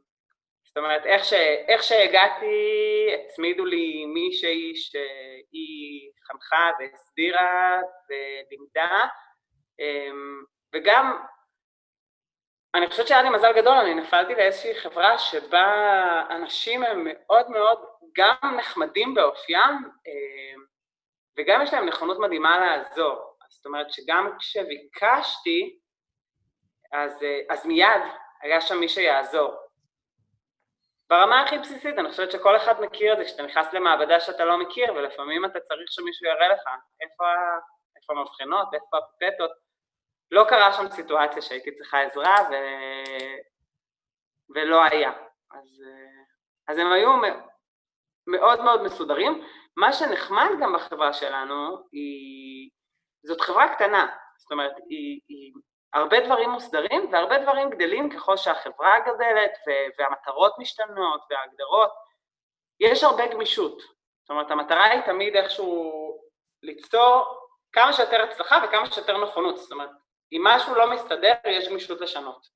[0.77, 1.33] זאת אומרת, איך, ש,
[1.69, 9.07] איך שהגעתי, הצמידו לי מישהי שהיא חנכה והסבירה ולימדה,
[9.81, 10.43] אמ,
[10.75, 11.23] וגם,
[12.75, 17.79] אני חושבת שהיה לי מזל גדול, אני נפלתי לאיזושהי חברה שבה אנשים הם מאוד מאוד
[18.17, 19.75] גם נחמדים באופיים,
[20.07, 20.65] אמ,
[21.39, 23.37] וגם יש להם נכונות מדהימה לעזור.
[23.49, 25.79] זאת אומרת שגם כשביקשתי,
[26.93, 28.03] אז, אז מיד
[28.43, 29.55] היה שם מי שיעזור.
[31.11, 34.59] ברמה הכי בסיסית, אני חושבת שכל אחד מכיר את זה, כשאתה נכנס למעבדה שאתה לא
[34.59, 36.61] מכיר, ולפעמים אתה צריך שמישהו יראה לך
[37.01, 37.25] איפה,
[37.97, 39.51] איפה המבחנות, איפה הפיפטות.
[40.31, 42.55] לא קרה שם סיטואציה שהייתי צריכה עזרה ו...
[44.55, 45.13] ולא היה.
[45.51, 45.83] אז,
[46.69, 47.13] אז הם היו
[48.27, 49.45] מאוד מאוד מסודרים.
[49.77, 52.71] מה שנחמד גם בחברה שלנו, היא...
[53.27, 55.53] זאת חברה קטנה, זאת אומרת, היא, היא
[55.97, 59.53] הרבה דברים מוסדרים והרבה דברים גדלים ככל שהחברה גדלת
[59.99, 61.91] והמטרות משתנות וההגדרות.
[62.81, 63.79] יש הרבה גמישות.
[64.21, 65.93] זאת אומרת, המטרה היא תמיד איכשהו
[66.63, 67.25] ליצור
[67.73, 69.59] כמה שיותר הצלחה וכמה שיותר נכונות.
[69.59, 69.91] זאת אומרת,
[70.33, 72.47] אם משהו לא מסתדר, יש גמישות לשנות.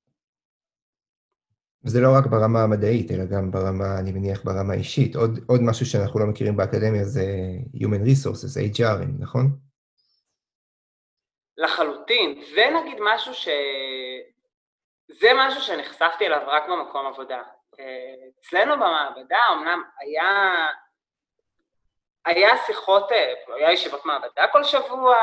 [1.85, 5.15] וזה לא רק ברמה המדעית, אלא גם ברמה, אני מניח, ברמה האישית.
[5.15, 7.23] עוד, עוד משהו שאנחנו לא מכירים באקדמיה זה
[7.75, 9.70] Human Resources, HR, נכון?
[11.57, 12.41] לחלוטין.
[12.41, 13.47] זה נגיד משהו ש...
[15.07, 17.41] זה משהו שנחשפתי אליו רק במקום עבודה.
[18.39, 20.67] אצלנו במעבדה אמנם היה,
[22.25, 23.11] היה שיחות,
[23.55, 25.17] היה ישיבות מעבדה כל שבוע,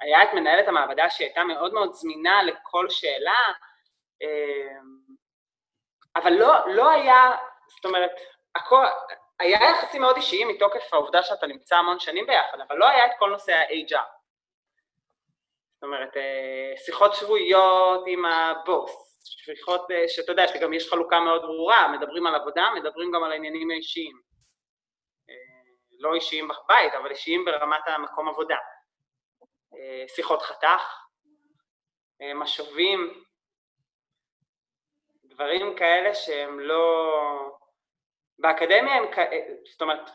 [0.00, 3.38] היה את מנהלת המעבדה שהייתה מאוד מאוד זמינה לכל שאלה,
[6.16, 7.32] אבל לא, לא היה,
[7.68, 8.12] זאת אומרת,
[8.54, 8.86] הכל,
[9.40, 13.10] היה יחסים מאוד אישיים מתוקף העובדה שאתה נמצא המון שנים ביחד, אבל לא היה את
[13.18, 14.15] כל נושא ה-HR.
[15.86, 18.92] אומרת, אה, שיחות שבועיות עם הבוס,
[19.24, 23.32] שיחות אה, שאתה יודע שגם יש חלוקה מאוד ברורה, מדברים על עבודה, מדברים גם על
[23.32, 24.20] העניינים האישיים.
[25.30, 25.34] אה,
[25.98, 28.56] לא אישיים בבית, אבל אישיים ברמת המקום עבודה.
[30.08, 31.04] שיחות חתך,
[32.34, 33.24] משובים,
[35.24, 37.12] דברים כאלה שהם לא...
[38.38, 39.04] באקדמיה הם,
[39.72, 40.10] זאת אומרת,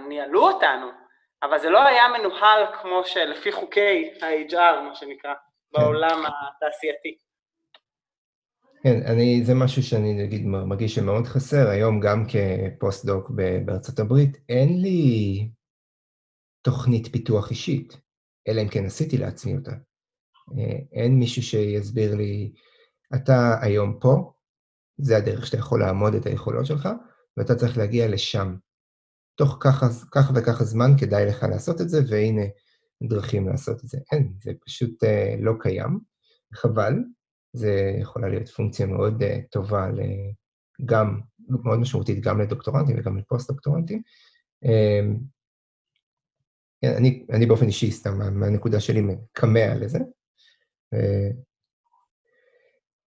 [0.00, 0.90] ניהלו אותנו,
[1.42, 5.34] אבל זה לא היה מנוהל כמו שלפי חוקי ה-HR, מה שנקרא,
[5.72, 7.16] בעולם התעשייתי.
[8.82, 13.30] כן, אני, זה משהו שאני נגיד מרגיש שמאוד חסר, היום גם כפוסט-דוק
[13.64, 15.48] בארצות הברית, אין לי
[16.62, 18.00] תוכנית פיתוח אישית,
[18.48, 19.72] אלא אם כן עשיתי לעצמי אותה.
[20.58, 22.52] אה, אין מישהו שיסביר לי,
[23.14, 24.32] אתה היום פה,
[24.98, 26.88] זה הדרך שאתה יכול לעמוד את היכולות שלך,
[27.36, 28.56] ואתה צריך להגיע לשם.
[29.34, 32.42] תוך ככה, ככה וככה זמן כדאי לך לעשות את זה, והנה
[33.02, 33.98] דרכים לעשות את זה.
[34.12, 36.00] אין, זה פשוט uh, לא קיים,
[36.54, 36.94] חבל.
[37.52, 39.86] זה יכולה להיות פונקציה מאוד uh, טובה,
[40.84, 44.02] גם, מאוד משמעותית גם לדוקטורנטים וגם לפוסט-דוקטורנטים.
[44.64, 45.18] Uh,
[46.84, 49.98] אני, אני באופן אישי, סתם, מהנקודה שלי, מקמע לזה.
[50.94, 51.34] Uh,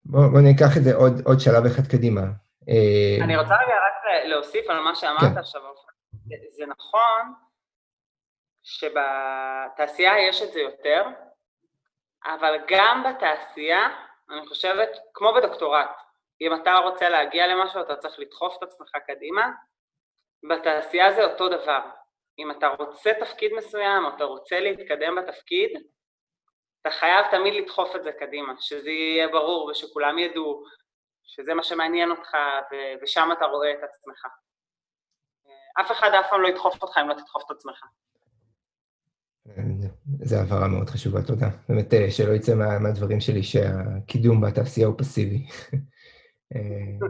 [0.04, 2.22] בואו בוא ניקח את זה עוד, עוד שלב אחד קדימה.
[3.24, 5.38] אני רוצה רגע רק להוסיף על מה שאמרת כן.
[5.38, 5.60] עכשיו,
[6.50, 7.34] זה נכון
[8.62, 11.04] שבתעשייה יש את זה יותר,
[12.24, 13.88] אבל גם בתעשייה,
[14.30, 15.90] אני חושבת, כמו בדוקטורט,
[16.40, 19.50] אם אתה רוצה להגיע למשהו אתה צריך לדחוף את עצמך קדימה,
[20.48, 21.80] בתעשייה זה אותו דבר.
[22.38, 25.70] אם אתה רוצה תפקיד מסוים או אתה רוצה להתקדם בתפקיד,
[26.80, 30.64] אתה חייב תמיד לדחוף את זה קדימה, שזה יהיה ברור ושכולם ידעו
[31.22, 32.36] שזה מה שמעניין אותך
[33.02, 34.26] ושם אתה רואה את עצמך.
[35.80, 37.84] אף אחד אף פעם לא ידחוף אותך אם לא תדחוף את עצמך.
[40.22, 41.46] זו הבהרה מאוד חשובה, תודה.
[41.68, 45.46] באמת אה, שלא יצא מה, מהדברים שלי שהקידום בתעשייה הוא פסיבי.
[46.54, 47.06] אה,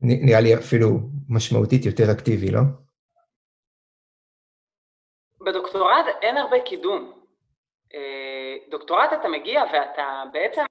[0.00, 0.88] נראה לי אפילו
[1.28, 2.60] משמעותית יותר אקטיבי, לא?
[5.40, 7.12] בדוקטורט אין הרבה קידום.
[7.94, 10.62] אה, דוקטורט אתה מגיע ואתה בעצם,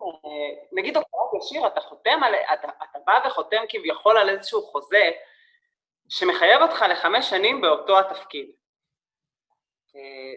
[0.72, 5.10] נגיד דוקטורט ישיר, אתה חותם על, אתה, אתה בא וחותם כביכול על איזשהו חוזה
[6.10, 8.52] שמחייב אותך לחמש שנים באותו התפקיד.
[9.96, 10.34] אה,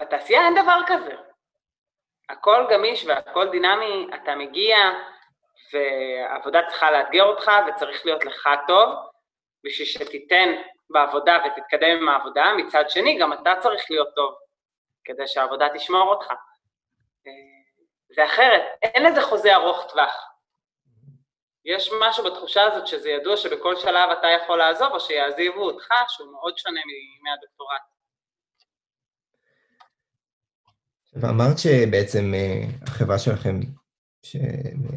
[0.00, 1.14] בתעשייה אין דבר כזה.
[2.28, 4.76] הכל גמיש והכל דינמי, אתה מגיע
[5.72, 8.88] והעבודה צריכה לאתגר אותך וצריך להיות לך טוב
[9.64, 10.54] בשביל שתיתן
[10.90, 14.34] בעבודה ותתקדם עם העבודה, מצד שני גם אתה צריך להיות טוב
[15.04, 16.30] כדי שהעבודה תשמור אותך.
[16.30, 17.32] אה,
[18.14, 20.35] זה אחרת, אין לזה חוזה ארוך טווח.
[21.66, 26.32] יש משהו בתחושה הזאת שזה ידוע שבכל שלב אתה יכול לעזוב או שיעזיבו אותך, שהוא
[26.32, 26.80] מאוד שונה
[27.24, 27.82] מהדוקטורט.
[31.14, 33.60] ואמרת שבעצם אה, החברה שלכם,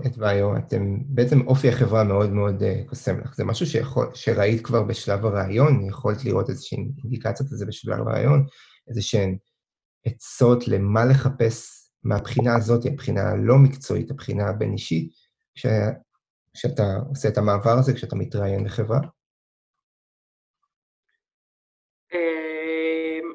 [0.06, 3.36] את ויו, אתם, בעצם אופי החברה מאוד מאוד אה, קוסם לך.
[3.36, 8.46] זה משהו שיכול, שראית כבר בשלב הרעיון, יכולת לראות איזושהי אינדיקציות לזה בשלב הרעיון,
[8.88, 9.38] איזשהן
[10.06, 15.12] עצות למה לחפש מהבחינה הזאת, הבחינה הלא מקצועית, הבחינה הבין-אישית,
[16.54, 19.00] כשאתה עושה את המעבר הזה, כשאתה מתראיין לחברה?
[22.14, 23.34] אמ,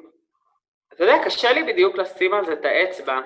[0.93, 3.19] אתה יודע, קשה לי בדיוק לשים על זה את האצבע.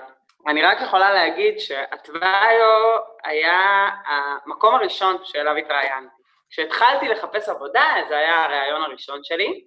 [0.48, 6.16] אני רק יכולה להגיד שהתוויו היה המקום הראשון שאליו התראיינתי.
[6.50, 9.66] כשהתחלתי לחפש עבודה, זה היה הראיון הראשון שלי,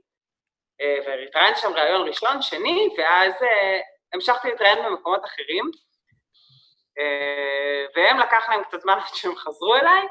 [0.81, 3.81] אה, והתראיינתי שם ראיון ראשון, שני, ואז אה,
[4.15, 5.71] המשכתי להתראיין במקומות אחרים,
[7.97, 10.07] והם לקח להם קצת זמן עד שהם חזרו אליי,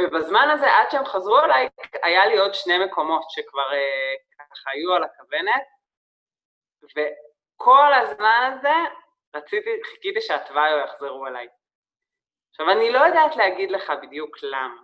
[0.00, 1.68] ובזמן הזה, עד שהם חזרו אליי,
[2.02, 5.62] היה לי עוד שני מקומות שכבר אה, ככה היו על הכוונת,
[6.82, 8.74] וכל הזמן הזה
[9.34, 11.48] רציתי, חיכיתי שהתוויו יחזרו אליי.
[12.50, 14.82] עכשיו, אני לא יודעת להגיד לך בדיוק למה.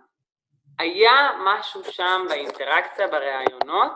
[0.79, 3.91] היה משהו שם באינטראקציה, בראיונות,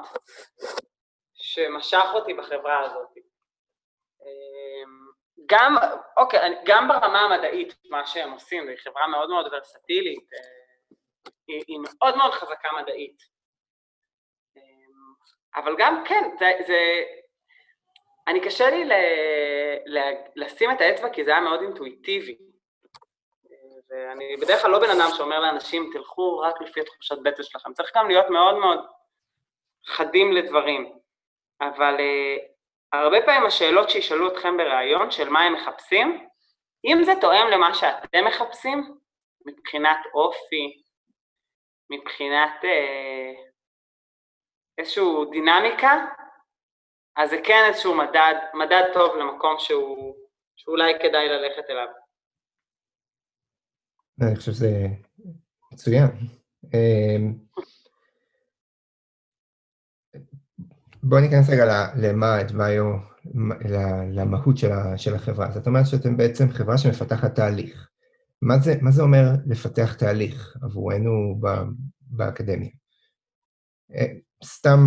[1.34, 3.10] שמשך אותי בחברה הזאת.
[5.46, 5.76] גם,
[6.18, 10.40] אוקיי, גם ברמה המדעית, מה שהם עושים, זו חברה מאוד מאוד ורסטילית, אה,
[11.48, 13.18] היא, היא מאוד מאוד חזקה מדעית.
[14.58, 14.62] אמ,
[15.56, 17.04] אבל גם כן, זה, זה,
[18.28, 18.94] אני קשה לי ל...
[19.86, 20.00] ל...
[20.36, 22.38] לשים את האצבע כי זה היה מאוד אינטואיטיבי.
[23.90, 27.74] ואני בדרך כלל לא בן אדם שאומר לאנשים, תלכו רק לפי התחושת בטן שלכם.
[27.74, 28.86] צריך גם להיות מאוד מאוד
[29.88, 31.00] חדים לדברים.
[31.62, 31.96] אבל
[33.04, 36.28] הרבה פעמים השאלות שישאלו אתכם בריאיון, של מה הם מחפשים,
[36.86, 38.98] אם זה תואם למה שאתם מחפשים,
[39.46, 40.84] מבחינת אופי,
[41.90, 43.38] מבחינת uh,
[44.78, 46.06] איזושהי דינמיקה,
[47.16, 50.16] אז זה כן איזשהו מדד, מדד טוב למקום שהוא,
[50.56, 51.88] שאולי כדאי ללכת אליו.
[54.22, 54.70] אני חושב שזה
[55.72, 56.10] מצוין.
[61.08, 61.66] בואו ניכנס רגע
[61.96, 62.84] למה הדביו,
[64.10, 64.58] למהות
[64.98, 65.52] של החברה.
[65.52, 67.90] זאת אומרת שאתם בעצם חברה שמפתחת תהליך.
[68.42, 71.12] מה זה, מה זה אומר לפתח תהליך עבורנו
[72.02, 72.70] באקדמיה?
[73.96, 74.06] אה,
[74.44, 74.80] סתם,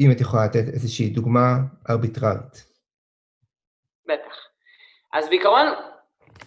[0.00, 1.56] אם את יכולה לתת איזושהי דוגמה
[1.90, 2.66] ארביטרלית.
[4.06, 4.36] בטח.
[5.12, 5.66] אז בעיקרון,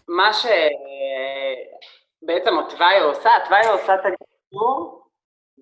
[0.07, 0.59] מה שבעצם
[2.59, 4.96] Atvio עושה, Atvio עושה את החיבור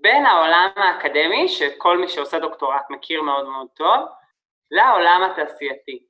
[0.05, 3.99] בין העולם האקדמי, שכל מי שעושה דוקטורט מכיר מאוד מאוד טוב,
[4.71, 6.05] לעולם התעשייתי.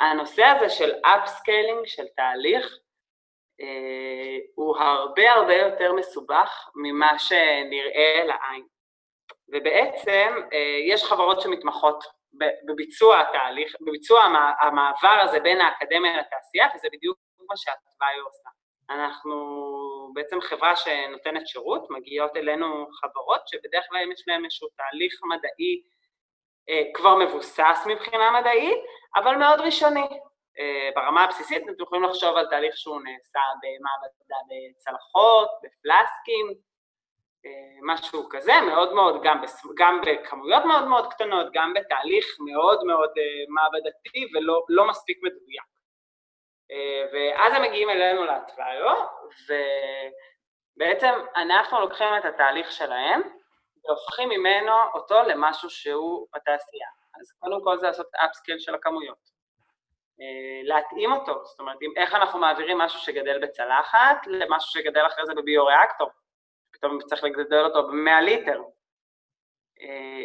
[0.00, 2.78] הנושא הזה של upscaling, של תהליך,
[3.60, 8.66] אה, הוא הרבה הרבה יותר מסובך ממה שנראה לעין.
[9.48, 12.04] ובעצם אה, יש חברות שמתמחות
[12.66, 14.22] בביצוע התהליך, בביצוע
[14.60, 17.18] המעבר הזה בין האקדמיה לתעשייה, וזה בדיוק
[17.50, 18.48] מה שהתוואי עושה.
[18.90, 19.56] אנחנו
[20.14, 25.82] בעצם חברה שנותנת שירות, מגיעות אלינו חברות שבדרך כלל יש להן איזשהו תהליך מדעי
[26.68, 28.78] אה, כבר מבוסס מבחינה מדעית,
[29.16, 30.08] אבל מאוד ראשוני.
[30.58, 36.46] אה, ברמה הבסיסית אתם יכולים לחשוב על תהליך שהוא נעשה במעבדה בצלחות, בפלסקים,
[37.46, 39.66] אה, משהו כזה, מאוד מאוד, גם, בס...
[39.76, 43.10] גם בכמויות מאוד מאוד קטנות, גם בתהליך מאוד מאוד
[43.48, 45.75] מעבדתי ולא לא מספיק מדויק.
[47.12, 48.94] ואז הם מגיעים אלינו להתוויו,
[50.76, 53.22] ובעצם אנחנו לוקחים את התהליך שלהם
[53.84, 56.88] והופכים ממנו אותו למשהו שהוא בתעשייה.
[57.20, 59.36] אז קודם כל זה לעשות אפסקייל של הכמויות.
[60.64, 66.10] להתאים אותו, זאת אומרת, איך אנחנו מעבירים משהו שגדל בצלחת למשהו שגדל אחרי זה בביו-ריאקטור,
[66.72, 68.62] פתאום צריך לגדל אותו ב-100 ליטר.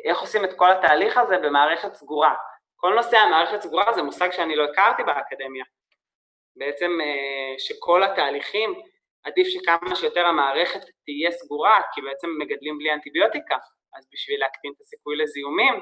[0.04, 2.36] איך עושים את כל התהליך הזה במערכת סגורה.
[2.76, 5.66] כל נושא המערכת סגורה זה מושג שאני לא הכרתי באקדמיה.
[6.56, 8.74] בעצם אה, שכל התהליכים,
[9.24, 13.58] עדיף שכמה שיותר המערכת תהיה סגורה, כי בעצם מגדלים בלי אנטיביוטיקה,
[13.98, 15.74] אז בשביל להקטין את הסיכוי לזיהומים,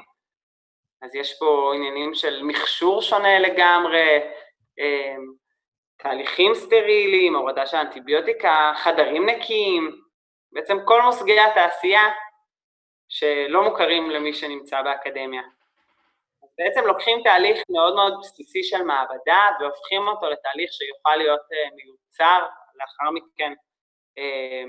[1.02, 4.20] אז יש פה עניינים של מכשור שונה לגמרי,
[4.78, 5.16] אה,
[5.98, 10.00] תהליכים סטריליים, הורדה של אנטיביוטיקה, חדרים נקיים,
[10.52, 12.02] בעצם כל מושגי התעשייה
[13.08, 15.42] שלא מוכרים למי שנמצא באקדמיה.
[16.60, 22.46] בעצם לוקחים תהליך מאוד מאוד בסיסי של מעבדה והופכים אותו לתהליך שיוכל להיות uh, מיוצר
[22.74, 23.52] לאחר מכן
[24.18, 24.68] uh,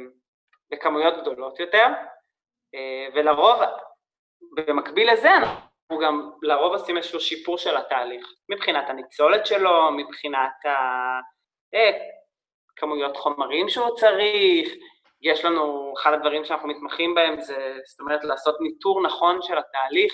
[0.72, 3.62] בכמויות גדולות יותר, uh, ולרוב,
[4.56, 11.20] במקביל לזה אנחנו גם לרוב עושים איזשהו שיפור של התהליך, מבחינת הניצולת שלו, מבחינת ה...
[12.76, 14.70] כמויות חומרים שהוא צריך,
[15.22, 20.14] יש לנו, אחד הדברים שאנחנו מתמחים בהם זה, זאת אומרת, לעשות ניטור נכון של התהליך,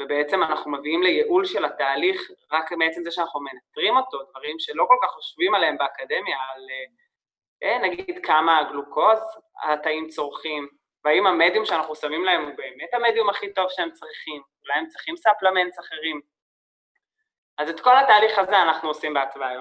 [0.00, 4.96] ובעצם אנחנו מביאים לייעול של התהליך רק מעצם זה שאנחנו מנטרים אותו, דברים שלא כל
[5.02, 6.62] כך חושבים עליהם באקדמיה, על
[7.62, 9.20] אה, נגיד כמה גלוקוז
[9.62, 10.68] התאים צורכים,
[11.04, 15.16] והאם המדיום שאנחנו שמים להם הוא באמת המדיום הכי טוב שהם צריכים, אולי הם צריכים
[15.16, 16.20] ספלמנטס אחרים.
[17.58, 19.60] אז את כל התהליך הזה אנחנו עושים בהתוויה.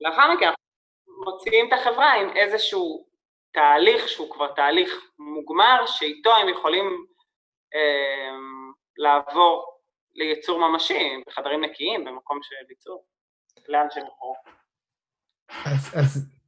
[0.00, 3.06] לאחר מכן אנחנו מוציאים את החברה עם איזשהו
[3.52, 7.09] תהליך שהוא כבר תהליך מוגמר, שאיתו הם יכולים אה,
[8.96, 9.80] לעבור
[10.14, 13.04] לייצור ממשי, בחדרים נקיים, במקום של ייצור,
[13.68, 14.34] לאן שהם יבחרו.
[15.64, 16.40] אז, אז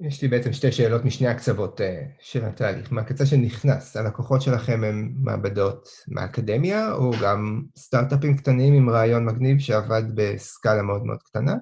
[0.00, 1.84] יש לי בעצם שתי שאלות משני הקצוות uh,
[2.20, 2.92] של התהליך.
[2.92, 10.02] מהקצה שנכנס, הלקוחות שלכם הם מעבדות מהאקדמיה, או גם סטארט-אפים קטנים עם רעיון מגניב שעבד
[10.14, 11.52] בסקאלה מאוד מאוד קטנה?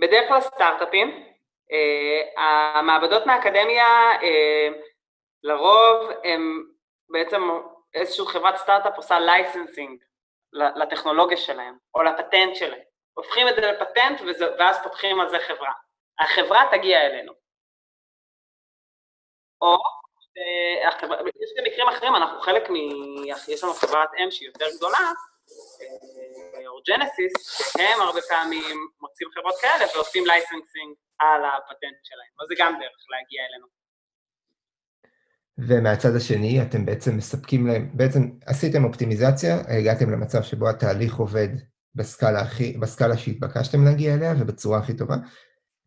[0.00, 1.08] בדרך כלל סטארט-אפים.
[1.70, 3.86] Uh, המעבדות מהאקדמיה,
[4.20, 4.93] uh,
[5.44, 6.64] לרוב הם
[7.08, 7.42] בעצם
[7.94, 10.04] איזושהי חברת סטארט-אפ עושה licensing
[10.52, 12.82] לטכנולוגיה שלהם, או לפטנט שלהם.
[13.14, 15.72] הופכים את זה לפטנט וזה, ואז פותחים על זה חברה.
[16.20, 17.32] החברה תגיע אלינו.
[19.62, 19.76] או,
[20.38, 20.90] אה,
[21.42, 22.74] יש גם מקרים אחרים, אנחנו חלק מ...
[23.48, 27.32] יש לנו חברת אם שהיא יותר גדולה, אה, Orgenesis,
[27.72, 32.32] שהם הרבה פעמים מוצאים חברות כאלה ועושים licensing על הפטנט שלהם.
[32.40, 33.83] אז זה גם דרך להגיע אלינו.
[35.58, 41.48] ומהצד השני, אתם בעצם מספקים להם, בעצם עשיתם אופטימיזציה, הגעתם למצב שבו התהליך עובד
[41.94, 45.16] בסקאלה, הכי, בסקאלה שהתבקשתם להגיע אליה ובצורה הכי טובה.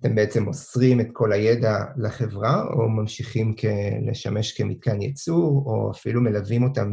[0.02, 3.66] אתם בעצם מוסרים את כל הידע לחברה, או ממשיכים כ-
[4.08, 6.92] לשמש כמתקן ייצור, או אפילו מלווים אותם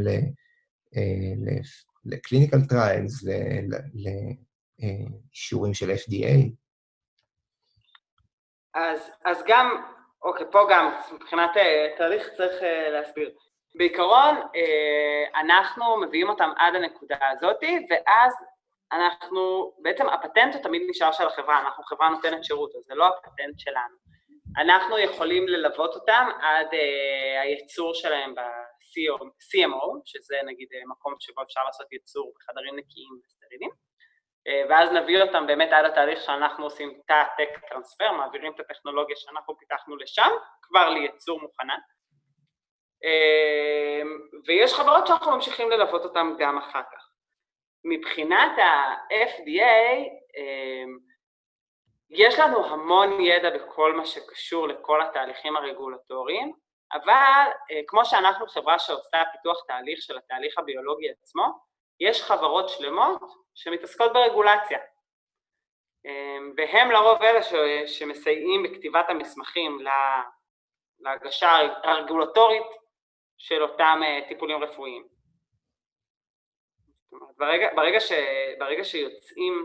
[2.04, 3.24] ל clinical trials,
[4.78, 6.48] לאישורים של FDA.
[8.74, 9.66] אז, אז גם,
[10.24, 13.30] אוקיי, פה גם, מבחינת אה, תהליך צריך אה, להסביר.
[13.74, 18.34] בעיקרון, אה, אנחנו מביאים אותם עד הנקודה הזאת, ואז
[18.92, 23.06] אנחנו, בעצם הפטנט הוא תמיד נשאר של החברה, אנחנו חברה נותנת שירות, אז זה לא
[23.08, 23.96] הפטנט שלנו.
[24.56, 26.76] אנחנו יכולים ללוות אותם עד uh,
[27.42, 33.70] הייצור שלהם ב-CMO, שזה נגיד מקום שבו אפשר לעשות ייצור בחדרים נקיים וסטרילים,
[34.68, 39.96] ואז נביא אותם באמת עד התהליך שאנחנו עושים תא-טק טרנספר, מעבירים את הטכנולוגיה שאנחנו פיתחנו
[39.96, 40.30] לשם,
[40.62, 41.74] כבר לייצור מוכנה.
[43.04, 44.06] Uh,
[44.46, 47.14] ויש חברות שאנחנו ממשיכים ללוות אותם גם אחר כך.
[47.84, 50.98] מבחינת ה-FDA, אמ,
[52.10, 56.52] יש לנו המון ידע בכל מה שקשור לכל התהליכים הרגולטוריים,
[56.92, 61.44] אבל אה, כמו שאנחנו חברה שעושה פיתוח תהליך של התהליך הביולוגי עצמו,
[62.00, 63.22] יש חברות שלמות
[63.54, 64.78] שמתעסקות ברגולציה.
[66.04, 67.40] אמ, והם לרוב אלה
[67.86, 69.78] שמסייעים בכתיבת המסמכים
[71.00, 71.50] להגשה
[71.82, 72.66] הרגולטורית
[73.38, 75.06] של אותם אה, טיפולים רפואיים.
[77.36, 78.12] ברגע, ברגע, ש,
[78.58, 79.64] ברגע שיוצאים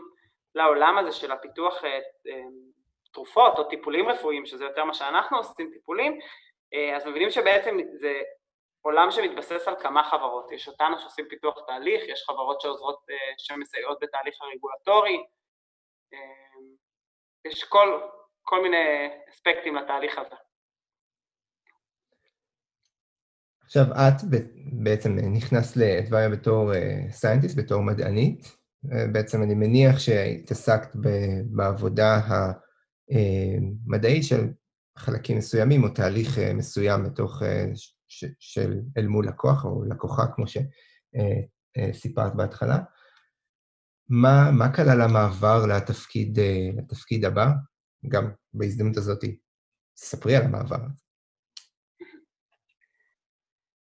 [0.56, 2.42] לעולם הזה של הפיתוח אה, אה,
[3.14, 6.20] תרופות או טיפולים רפואיים, שזה יותר מה שאנחנו עושים, טיפולים,
[6.96, 8.22] אז מבינים שבעצם זה
[8.82, 10.52] עולם שמתבסס על כמה חברות.
[10.52, 13.06] יש אותנו שעושים פיתוח תהליך, יש חברות שעוזרות,
[13.38, 15.24] שמסייעות בתהליך הרגולטורי,
[17.48, 18.02] יש כל,
[18.42, 20.36] כל מיני אספקטים לתהליך הזה.
[23.70, 24.42] עכשיו, את
[24.84, 26.72] בעצם נכנסת לאדוויה בתור
[27.10, 28.60] סיינטיסט, אה, בתור מדענית.
[28.92, 30.96] אה, בעצם אני מניח שהתעסקת
[31.46, 32.20] בעבודה
[33.10, 34.48] המדעית של
[34.98, 37.42] חלקים מסוימים, או תהליך אה, מסוים בתוך,
[38.40, 42.78] של אל מול לקוח, או לקוחה, כמו שסיפרת בהתחלה.
[44.10, 46.40] מה, מה כלל המעבר לתפקיד,
[46.78, 47.46] לתפקיד הבא?
[48.08, 49.20] גם בהזדמנות הזאת,
[49.96, 50.80] ספרי על המעבר.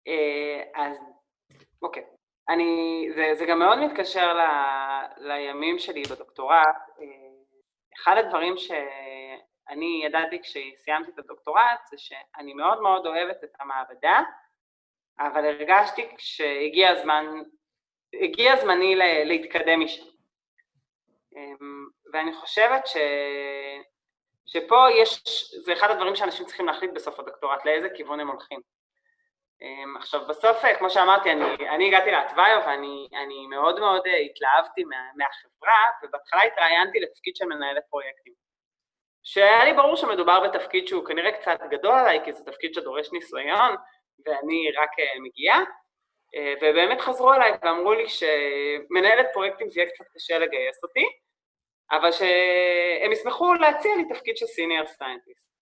[0.07, 0.97] אה, אז
[1.81, 2.03] אוקיי,
[2.49, 4.41] אני, זה, זה גם מאוד מתקשר ל,
[5.17, 6.77] לימים שלי בדוקטורט.
[6.99, 7.05] אה,
[8.01, 8.53] אחד הדברים
[9.69, 14.19] שאני ידעתי כשסיימתי את הדוקטורט זה שאני מאוד מאוד אוהבת את המעבדה,
[15.19, 17.25] אבל הרגשתי שהגיע הזמן,
[18.13, 18.95] הגיע זמני
[19.25, 20.03] להתקדם משם.
[21.35, 22.97] אמ, ואני חושבת ש...
[24.45, 25.23] שפה יש,
[25.65, 28.59] זה אחד הדברים שאנשים צריכים להחליט בסוף הדוקטורט, לאיזה כיוון הם הולכים.
[29.61, 34.83] אמ, עכשיו בסוף, אה, כמו שאמרתי, אני, אני הגעתי לאטוויו ואני מאוד מאוד אה, התלהבתי
[34.83, 38.42] מה, מהחברה, ובהתחלה התראיינתי לתפקיד של מנהלת פרויקטים.
[39.23, 43.75] שהיה לי ברור שמדובר בתפקיד שהוא כנראה קצת גדול עליי, כי זה תפקיד שדורש ניסיון,
[44.25, 45.63] ואני רק אה, מגיעה,
[46.61, 51.05] ובאמת חזרו אליי ואמרו לי שמנהלת פרויקטים זה יהיה קצת קשה לגייס אותי,
[51.91, 55.53] אבל שהם ישמחו להציע לי תפקיד של סיניור סיינטיסט.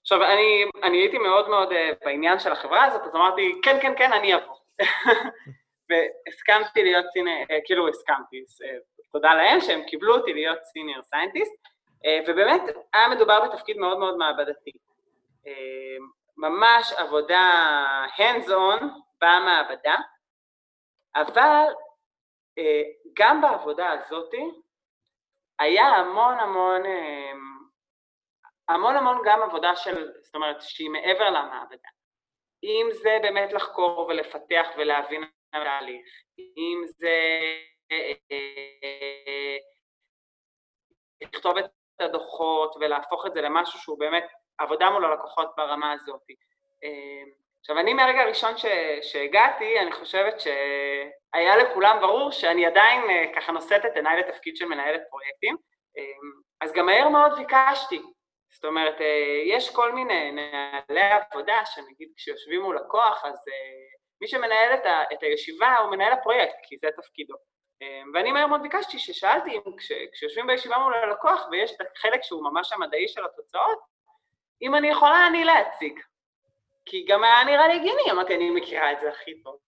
[0.00, 3.92] עכשיו, אני, אני הייתי מאוד מאוד uh, בעניין של החברה הזאת, אז אמרתי, כן, כן,
[3.98, 4.54] כן, אני אבוא.
[5.88, 8.44] והסכמתי להיות סיניור, uh, כאילו הסכמתי,
[9.12, 11.52] תודה להם שהם קיבלו אותי להיות סיניור סיינטיסט,
[12.28, 12.62] ובאמת
[12.94, 14.70] היה מדובר בתפקיד מאוד מאוד מעבדתי.
[15.44, 15.48] Uh,
[16.36, 18.84] ממש עבודה hands on
[19.20, 19.96] במעבדה,
[21.16, 21.66] אבל
[22.60, 22.62] uh,
[23.18, 24.44] גם בעבודה הזאתי
[25.58, 27.36] היה המון המון uh,
[28.68, 31.88] המון המון גם עבודה של, זאת אומרת, שהיא מעבר למעבדה.
[32.64, 36.06] אם זה באמת לחקור ולפתח ולהבין את התהליך,
[36.38, 37.40] אם זה
[37.92, 39.56] אה,
[41.22, 41.64] לכתוב את
[42.00, 44.26] הדוחות ולהפוך את זה למשהו שהוא באמת
[44.58, 46.22] עבודה מול הלקוחות ברמה הזאת.
[46.84, 48.66] אה, עכשיו, אני מהרגע הראשון ש,
[49.02, 54.66] שהגעתי, אני חושבת שהיה לכולם ברור שאני עדיין אה, ככה נושאת את עיניי לתפקיד של
[54.66, 55.56] מנהלת פרויקטים,
[56.60, 58.02] אז גם מהר מאוד ביקשתי
[58.54, 64.28] זאת אומרת, אה, יש כל מיני נהלי עבודה שנגיד כשיושבים מול לקוח, אז אה, מי
[64.28, 67.34] שמנהל את, ה, את הישיבה הוא מנהל הפרויקט, כי זה תפקידו.
[67.82, 72.22] אה, ואני מהר מאוד ביקשתי ששאלתי אם כש, כשיושבים בישיבה מול הלקוח ויש את החלק
[72.22, 73.78] שהוא ממש המדעי של התוצאות,
[74.62, 76.00] אם אני יכולה אני להציג.
[76.86, 79.58] כי גם היה נראה לי הגיוני, אמרתי, אני מכירה את זה הכי טוב.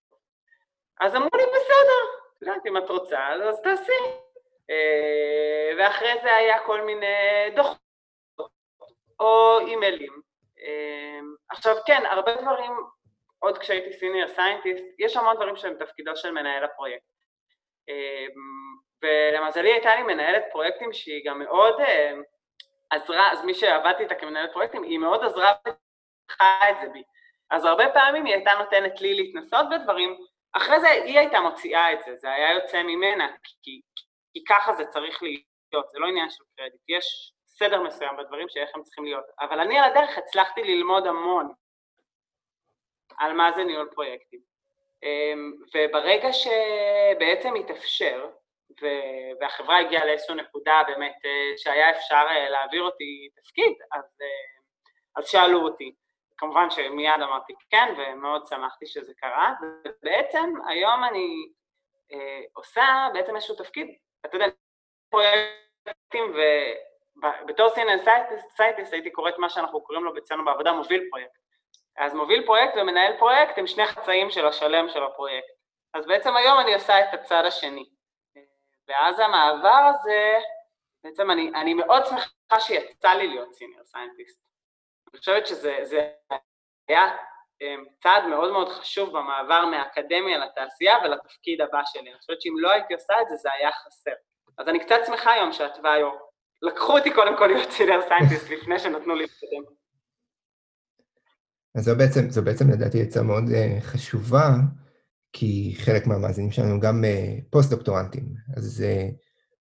[1.00, 2.02] אז אמרו לי, בסדר,
[2.36, 3.92] את יודעת, אם את רוצה, אז תעשי.
[5.78, 7.06] ואחרי זה היה כל מיני
[7.56, 7.78] דוחות.
[9.20, 10.20] או אימיילים.
[10.58, 12.72] אמ, עכשיו כן, הרבה דברים,
[13.38, 17.04] עוד כשהייתי senior scientist, יש המון דברים שהם תפקידו של מנהל הפרויקט.
[19.03, 21.74] ולמזלי הייתה לי מנהלת פרויקטים שהיא גם מאוד
[22.91, 27.03] עזרה, אז מי שעבדתי איתה כמנהלת פרויקטים, היא מאוד עזרה ופתחה את זה בי.
[27.51, 30.16] אז הרבה פעמים היא הייתה נותנת לי להתנסות בדברים,
[30.53, 33.28] אחרי זה היא הייתה מוציאה את זה, זה היה יוצא ממנה,
[33.62, 33.81] כי,
[34.33, 38.70] כי ככה זה צריך להיות, זה לא עניין של קרדיט, יש סדר מסוים בדברים שאיך
[38.74, 41.53] הם צריכים להיות, אבל אני על הדרך הצלחתי ללמוד המון
[43.18, 44.49] על מה זה ניהול פרויקטים.
[45.03, 48.30] אמ, וברגע שבעצם התאפשר,
[49.40, 54.61] והחברה הגיעה לאיזושהי נקודה באמת אה, שהיה אפשר אה, להעביר אותי תפקיד, אז, אה,
[55.16, 55.94] אז שאלו אותי.
[56.36, 61.48] כמובן שמיד אמרתי כן, ומאוד שמחתי שזה קרה, ובעצם היום אני
[62.12, 63.88] אה, עושה בעצם איזשהו תפקיד,
[64.26, 64.46] אתה יודע,
[65.11, 66.34] פרויקטים,
[67.44, 67.98] ובתור סינל
[68.57, 71.39] סיינטיסט הייתי קוראת מה שאנחנו קוראים לו אצלנו בעבודה מוביל פרויקט.
[72.01, 75.48] אז מוביל פרויקט ומנהל פרויקט הם שני חצאים של השלם של הפרויקט.
[75.94, 77.84] אז בעצם היום אני עושה את הצד השני.
[78.88, 80.38] ואז המעבר הזה,
[81.05, 84.40] בעצם אני, אני מאוד שמחה שיצא לי להיות senior scientist.
[85.12, 86.11] אני חושבת שזה
[86.88, 87.16] היה
[87.62, 92.11] אמ, צעד מאוד מאוד חשוב במעבר מהאקדמיה לתעשייה ולתפקיד הבא שלי.
[92.11, 94.14] אני חושבת שאם לא הייתי עושה את זה, זה היה חסר.
[94.59, 96.11] אז אני קצת שמחה היום שהתוויו
[96.62, 99.80] לקחו אותי קודם כל להיות senior scientist לפני שנתנו לי להתקדם.
[101.74, 104.56] אז זו בעצם, זו בעצם לדעתי עצה מאוד uh, חשובה,
[105.32, 109.14] כי חלק מהמאזינים שלנו גם uh, פוסט-דוקטורנטים, אז uh,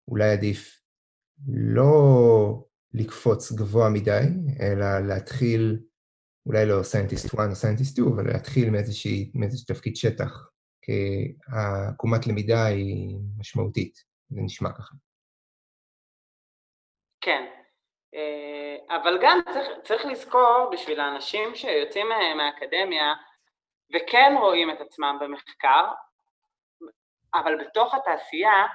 [0.09, 0.80] אולי עדיף
[1.48, 4.26] לא לקפוץ גבוה מדי,
[4.61, 5.78] אלא להתחיל,
[6.46, 10.48] אולי לא scientist 1 או scientist 2, אבל להתחיל מאיזשהו תפקיד שטח,
[10.82, 10.92] כי
[11.46, 13.98] העקומת למידה היא משמעותית,
[14.30, 14.94] זה נשמע ככה.
[17.20, 17.57] כן, אה,
[18.91, 23.14] אבל גם צריך, צריך לזכור בשביל האנשים שיוצאים מהאקדמיה
[23.95, 25.85] וכן רואים את עצמם במחקר,
[27.35, 28.66] אבל בתוך התעשייה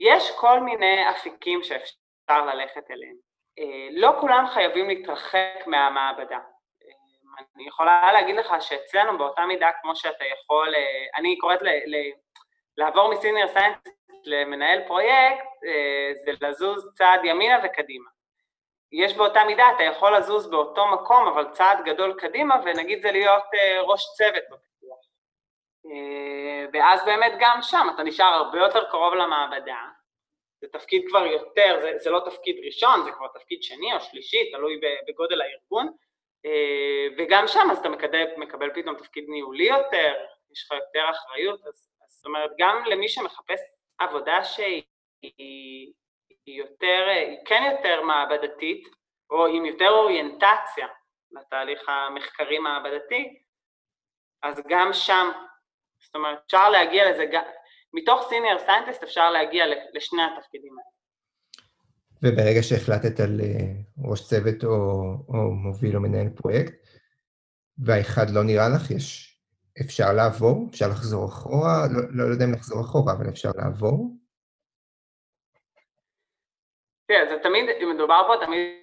[0.00, 3.16] יש כל מיני אפיקים שאפשר ללכת אליהם.
[3.58, 6.36] אה, לא כולם חייבים להתרחק מהמעבדה.
[6.36, 11.68] אה, אני יכולה להגיד לך שאצלנו באותה מידה כמו שאתה יכול, אה, אני קוראת ל,
[11.68, 11.96] ל,
[12.76, 13.78] לעבור מסיניור סיינס
[14.24, 15.44] למנהל פרויקט,
[16.24, 18.10] זה לזוז צעד ימינה וקדימה.
[18.92, 23.44] יש באותה מידה, אתה יכול לזוז באותו מקום, אבל צעד גדול קדימה, ונגיד זה להיות
[23.80, 24.98] ראש צוות בפיתוח.
[26.72, 29.84] ואז באמת גם שם אתה נשאר הרבה יותר קרוב למעבדה,
[30.60, 34.50] זה תפקיד כבר יותר, זה, זה לא תפקיד ראשון, זה כבר תפקיד שני או שלישי,
[34.52, 35.92] תלוי בגודל הארגון,
[36.46, 40.14] אה, וגם שם אז אתה מקבל, מקבל פתאום תפקיד ניהולי יותר,
[40.52, 43.60] יש לך יותר אחריות, אז, אז זאת אומרת גם למי שמחפש
[43.98, 45.92] עבודה שהיא
[46.46, 48.88] היא, יותר, היא כן יותר מעבדתית,
[49.30, 50.86] או עם יותר אוריינטציה
[51.30, 53.38] לתהליך המחקרי מעבדתי,
[54.42, 55.28] אז גם שם,
[56.04, 57.24] זאת אומרת אפשר להגיע לזה,
[57.94, 59.64] מתוך סיניור סיינטיסט אפשר להגיע
[59.94, 60.98] לשני התפקידים האלה.
[62.22, 64.70] וברגע שהחלטת על אה, ראש צוות או,
[65.28, 66.74] או מוביל או מנהל פרויקט,
[67.78, 69.34] והאחד לא נראה לך, יש...
[69.80, 70.66] אפשר לעבור?
[70.70, 71.86] אפשר לחזור אחורה?
[71.92, 74.10] לא, לא, לא יודע אם לחזור אחורה, אבל אפשר לעבור?
[77.08, 78.78] תראה, זה תמיד, מדובר פה תמיד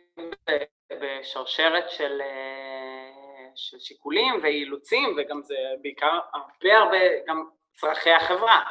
[0.90, 6.98] בשרשרת של, אה, של שיקולים ואילוצים, וגם זה בעיקר הרבה הרבה
[7.28, 8.64] גם צרכי החברה.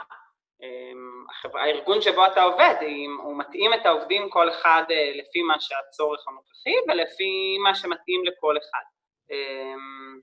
[0.62, 1.24] אמ,
[1.55, 2.74] הארגון שבו אתה עובד,
[3.22, 8.57] הוא מתאים את העובדים כל אחד אה, לפי מה שהצורך הנוכחי ולפי מה שמתאים לכל
[8.57, 8.84] אחד.
[9.30, 10.20] אמ,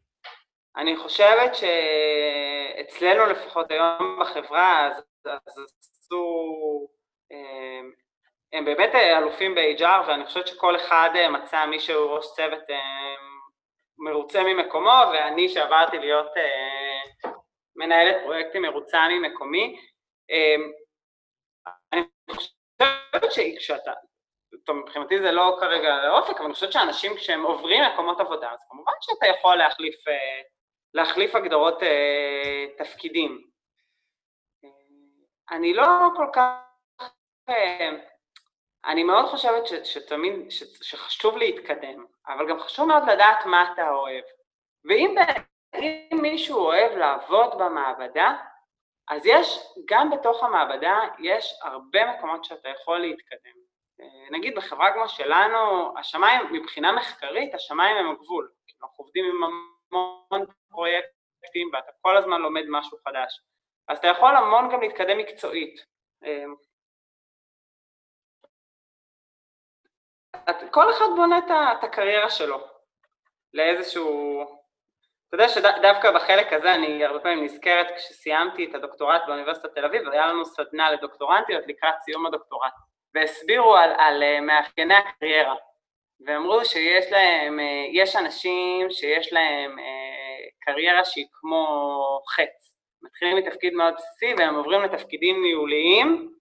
[0.77, 6.87] אני חושבת שאצלנו לפחות היום בחברה, אז, אז עשו,
[7.31, 7.91] אמ,
[8.53, 12.63] הם באמת אה, אלופים ב-HR ואני חושבת שכל אחד אה, מצא מישהו ראש צוות
[13.97, 16.31] מרוצה ממקומו ואני שעברתי להיות
[17.75, 19.79] מנהלת פרויקטים מרוצה ממקומי,
[21.93, 23.91] אני חושבת שכשאתה,
[24.65, 28.59] טוב מבחינתי זה לא כרגע לאופק, אבל אני חושבת שאנשים כשהם עוברים מקומות עבודה, אז
[28.69, 30.41] כמובן שאתה יכול להחליף, אה,
[30.93, 33.47] להחליף הגדרות אה, תפקידים.
[35.51, 36.51] אני לא כל כך,
[37.49, 37.89] אה,
[38.85, 43.89] אני מאוד חושבת ש, שתמיד, ש, שחשוב להתקדם, אבל גם חשוב מאוד לדעת מה אתה
[43.89, 44.23] אוהב.
[44.85, 45.15] ואם
[46.21, 48.35] מישהו אוהב לעבוד במעבדה,
[49.09, 53.61] אז יש, גם בתוך המעבדה יש הרבה מקומות שאתה יכול להתקדם.
[54.01, 58.51] אה, נגיד בחברה כמו שלנו, השמיים, מבחינה מחקרית, השמיים הם הגבול.
[58.81, 63.41] אנחנו עובדים עם המון פרויקטים ואתה כל הזמן לומד משהו חדש.
[63.87, 65.85] אז אתה יכול המון גם להתקדם מקצועית.
[70.71, 72.57] כל אחד בונה את הקריירה שלו.
[73.53, 74.41] לאיזשהו...
[75.27, 80.09] אתה יודע שדווקא בחלק הזה אני הרבה פעמים נזכרת כשסיימתי את הדוקטורט באוניברסיטת תל אביב,
[80.09, 82.73] היה לנו סדנה לדוקטורנטיות לקראת סיום הדוקטורט,
[83.15, 85.55] והסבירו על, על אה, מאפייני הקריירה,
[86.25, 89.77] ואמרו שיש להם, אה, יש אנשים שיש להם
[90.59, 91.65] קריירה שהיא כמו
[92.29, 92.73] חץ,
[93.03, 96.31] מתחילים מתפקיד מאוד בסיסי והם עוברים לתפקידים ניהוליים,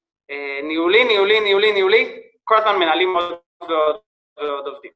[0.63, 4.01] ניהולי, ניהולי, ניהולי, ניהולי, כל הזמן מנהלים עוד ועוד
[4.37, 4.93] ועוד עובדים.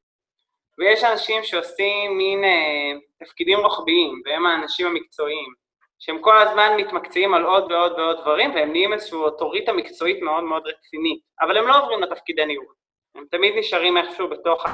[0.77, 5.53] ויש אנשים שעושים מין אה, תפקידים רוחביים, והם האנשים המקצועיים,
[5.99, 10.43] שהם כל הזמן מתמקצעים על עוד ועוד ועוד דברים, והם נהיים איזושהי אוטוריטה מקצועית מאוד
[10.43, 12.73] מאוד רצינית, אבל הם לא עוברים לתפקידי ניהול,
[13.15, 14.65] הם תמיד נשארים איכשהו בתוך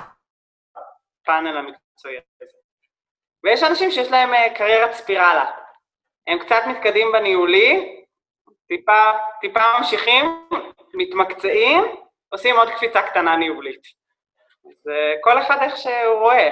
[0.75, 2.51] הפאנל המקצועי הזה.
[3.43, 5.51] ויש אנשים שיש להם אה, קריירת ספירלה,
[6.27, 8.01] הם קצת מתקדמים בניהולי,
[8.67, 9.11] טיפה,
[9.41, 10.25] טיפה ממשיכים,
[10.93, 11.83] מתמקצעים,
[12.31, 13.81] עושים עוד קפיצה קטנה ניהולית.
[14.83, 16.49] זה כל אחד איך שהוא רואה.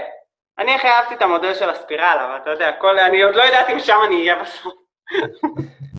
[0.58, 3.70] אני הכי אהבתי את המודל של הספירלה, אבל אתה יודע, כל, אני עוד לא יודעת
[3.70, 4.74] אם שם אני אהיה בסוף.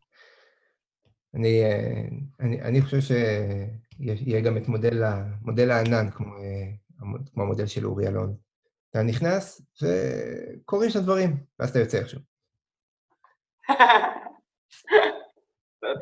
[1.35, 2.03] אני, אה,
[2.41, 5.03] אני, אני חושב שיהיה גם את מודל,
[5.43, 6.67] מודל הענן, כמו, אה,
[7.33, 8.37] כמו המודל של אורי אלון.
[8.91, 12.21] אתה נכנס וקורים שם דברים, ואז אתה יוצא איכשהו.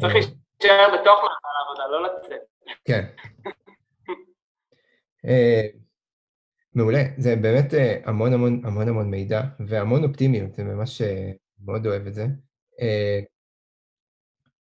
[0.00, 0.26] צריך.
[0.60, 2.40] להישאר בתוך מעבר העבודה, לא לצאת.
[2.84, 3.04] כן.
[6.74, 11.30] מעולה, זה באמת אה, המון המון המון המון מידע והמון אופטימיות, אני ממש אה,
[11.64, 12.26] מאוד אוהב את זה.
[12.80, 13.20] אה,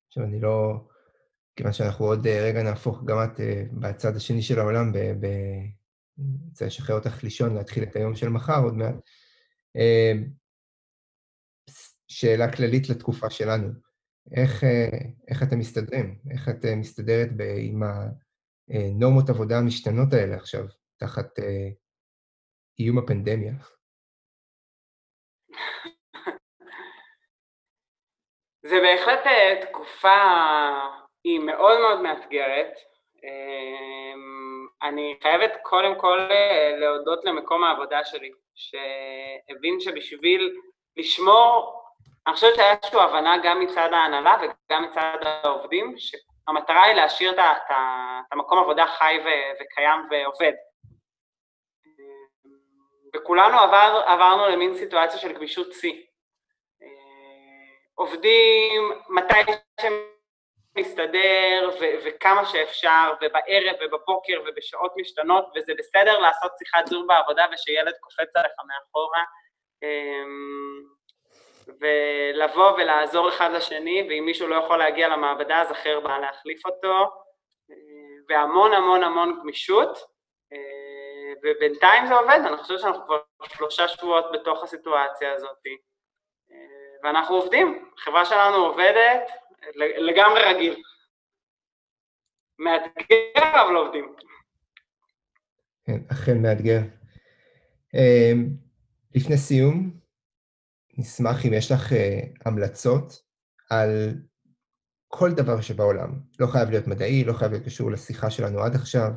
[0.07, 0.85] עכשיו, אני לא...
[1.55, 3.39] כיוון שאנחנו עוד רגע נהפוך גם את
[3.71, 4.97] בצד השני של העולם, ב...
[6.49, 8.95] רוצה לשחרר אותך לישון, להתחיל את היום של מחר עוד מעט.
[12.07, 13.67] שאלה כללית לתקופה שלנו,
[14.31, 14.63] איך,
[15.27, 16.19] איך אתם מסתדרים?
[16.31, 17.83] איך את מסתדרת עם
[18.73, 20.63] הנורמות עבודה המשתנות האלה עכשיו,
[20.97, 21.39] תחת
[22.79, 23.53] איום הפנדמיה?
[28.65, 30.17] זה בהחלט אה, תקופה,
[31.23, 32.73] היא מאוד מאוד מאתגרת.
[33.23, 40.57] אמ, אני חייבת קודם כל אה, להודות למקום העבודה שלי, שהבין שבשביל
[40.97, 41.83] לשמור,
[42.27, 45.95] אני חושבת שהיה איזושהי הבנה גם מצד ההנהלה וגם מצד העובדים,
[46.45, 47.71] שהמטרה היא להשאיר את
[48.31, 49.19] המקום עבודה חי
[49.61, 50.53] וקיים ועובד.
[53.15, 56.03] וכולנו עבר, עברנו למין סיטואציה של גמישות שיא.
[57.95, 59.51] עובדים מתי
[60.77, 67.93] שמסתדר ו- וכמה שאפשר, ובערב ובבוקר ובשעות משתנות, וזה בסדר לעשות שיחת זום בעבודה ושילד
[67.99, 69.23] קופץ עליך מאחורה,
[69.83, 70.83] אמ,
[71.67, 77.11] ולבוא ולעזור אחד לשני, ואם מישהו לא יכול להגיע למעבדה אז אחר בא להחליף אותו,
[78.29, 80.13] והמון המון המון גמישות.
[81.43, 85.57] ובינתיים זה עובד, אני חושבת שאנחנו כבר שלושה שבועות בתוך הסיטואציה הזאת,
[87.03, 89.31] ואנחנו עובדים, החברה שלנו עובדת
[89.75, 90.83] לגמרי רגיל.
[92.59, 94.15] מאתגר, אבל עובדים.
[95.85, 96.79] כן, אכן מאתגר.
[97.95, 98.31] אה,
[99.15, 100.02] לפני סיום,
[100.97, 103.21] נשמח אם יש לך אה, המלצות
[103.69, 104.13] על
[105.07, 106.19] כל דבר שבעולם.
[106.39, 109.11] לא חייב להיות מדעי, לא חייב להיות קשור לשיחה שלנו עד עכשיו,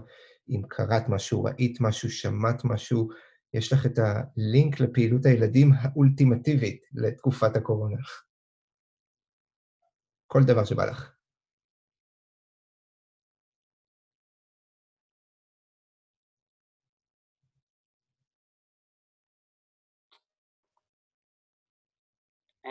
[0.49, 3.09] אם קראת משהו, ראית משהו, שמעת משהו,
[3.55, 7.97] יש לך את הלינק לפעילות הילדים האולטימטיבית לתקופת הקורונה.
[10.27, 11.16] כל דבר שבא לך.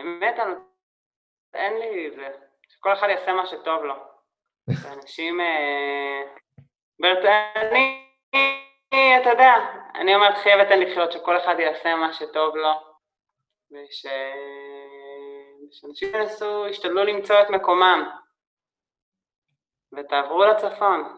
[0.05, 0.35] האמת,
[1.53, 2.27] אין לי זה,
[2.69, 3.95] שכל אחד יעשה מה שטוב לו.
[4.93, 6.21] אנשים אה,
[7.55, 8.01] אני,
[9.21, 9.53] אתה יודע,
[9.95, 12.73] אני אומרת חייבת אין לחיות שכל אחד יעשה מה שטוב לו,
[15.71, 18.09] ושאנשים ינסו, ישתדלו למצוא את מקומם,
[19.97, 21.17] ותעברו לצפון.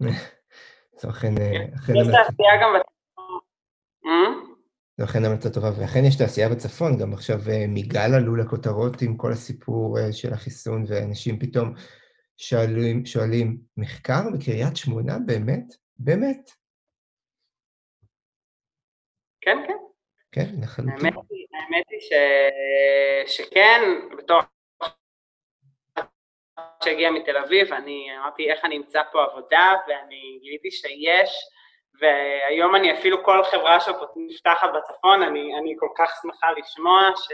[0.98, 1.28] זו אכן...
[1.28, 4.57] יש תעשייה גם בצפון.
[4.98, 9.16] זו אכן המלצה טובה, ואכן יש תעשייה בצפון, גם עכשיו אה, מגל עלו לכותרות עם
[9.16, 11.74] כל הסיפור אה, של החיסון, ואנשים פתאום
[12.36, 15.18] שואלים, שואלים, מחקר בקריית שמונה?
[15.26, 15.64] באמת?
[15.98, 16.50] באמת?
[19.40, 19.76] כן, כן.
[20.32, 21.06] כן, לחלוטין.
[21.06, 22.12] האמת היא, האמת היא ש...
[23.36, 23.80] שכן,
[24.18, 24.40] בתור
[26.84, 31.30] שהגיע מתל אביב, אני אמרתי איך אני אמצא פה עבודה, ואני גיליתי שיש,
[32.00, 37.28] והיום אני אפילו כל חברה שנפתחת בצפון, אני, אני כל כך שמחה לשמוע ש...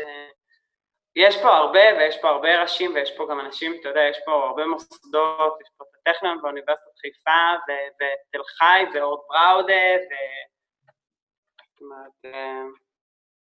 [1.16, 4.32] יש פה הרבה, ויש פה הרבה ראשים, ויש פה גם אנשים, אתה יודע, יש פה
[4.32, 10.14] הרבה מוסדות, יש פה את הטכניון באוניברסיטת חיפה, ותל חי, ואורד בראודה, ו...
[12.24, 12.62] אה,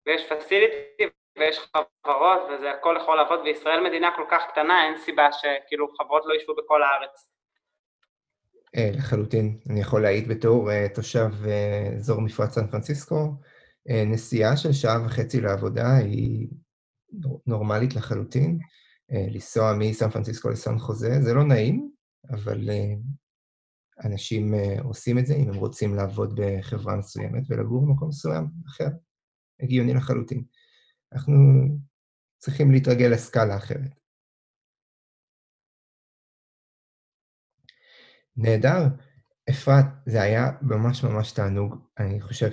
[0.05, 1.03] ויש פסיליטי
[1.37, 1.59] ויש
[2.03, 6.33] חברות וזה הכל יכול לעבוד, וישראל מדינה כל כך קטנה, אין סיבה שכאילו חברות לא
[6.33, 7.32] ישבו בכל הארץ.
[8.75, 9.57] אה, לחלוטין.
[9.69, 13.35] אני יכול להעיד בתור אה, תושב אה, אזור מפרץ סן פרנסיסקו,
[14.05, 16.47] נסיעה של שעה וחצי לעבודה היא
[17.47, 18.59] נורמלית לחלוטין.
[19.09, 21.91] לנסוע מסן פרנסיסקו לסן חוזה, זה לא נעים,
[22.29, 22.69] אבל
[24.05, 24.53] אנשים
[24.83, 28.87] עושים את זה אם הם רוצים לעבוד בחברה מסוימת ולגור במקום מסוים אחר.
[29.59, 30.43] הגיוני לחלוטין.
[31.13, 31.33] אנחנו
[32.37, 34.02] צריכים להתרגל לסקאלה אחרת.
[38.37, 38.87] נהדר.
[39.49, 41.75] אפרת, זה היה ממש ממש תענוג.
[41.99, 42.51] אני חושב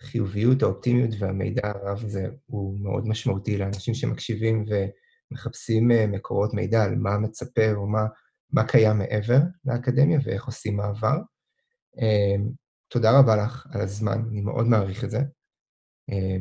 [0.00, 6.84] שהחיוביות, שה, האופטימיות והמידע הרב הזה הוא מאוד משמעותי לאנשים שמקשיבים ומחפשים אה, מקורות מידע
[6.84, 8.02] על מה מצפה או מה,
[8.52, 11.16] מה קיים מעבר לאקדמיה ואיך עושים מעבר.
[12.00, 12.36] אה,
[12.88, 15.20] תודה רבה לך על הזמן, אני מאוד מעריך את זה.
[16.10, 16.36] אה,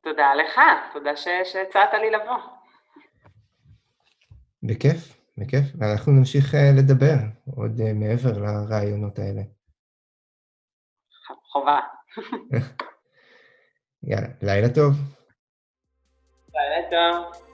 [0.00, 0.60] תודה לך,
[0.92, 2.57] תודה שהצעת לי לבוא.
[4.62, 5.64] בכיף, בכיף.
[5.78, 7.14] ואנחנו נמשיך אה, לדבר
[7.56, 9.42] עוד אה, מעבר לרעיונות האלה.
[11.52, 11.78] חובה.
[14.08, 14.94] יאללה, לילה טוב.
[16.54, 17.47] לילה טוב.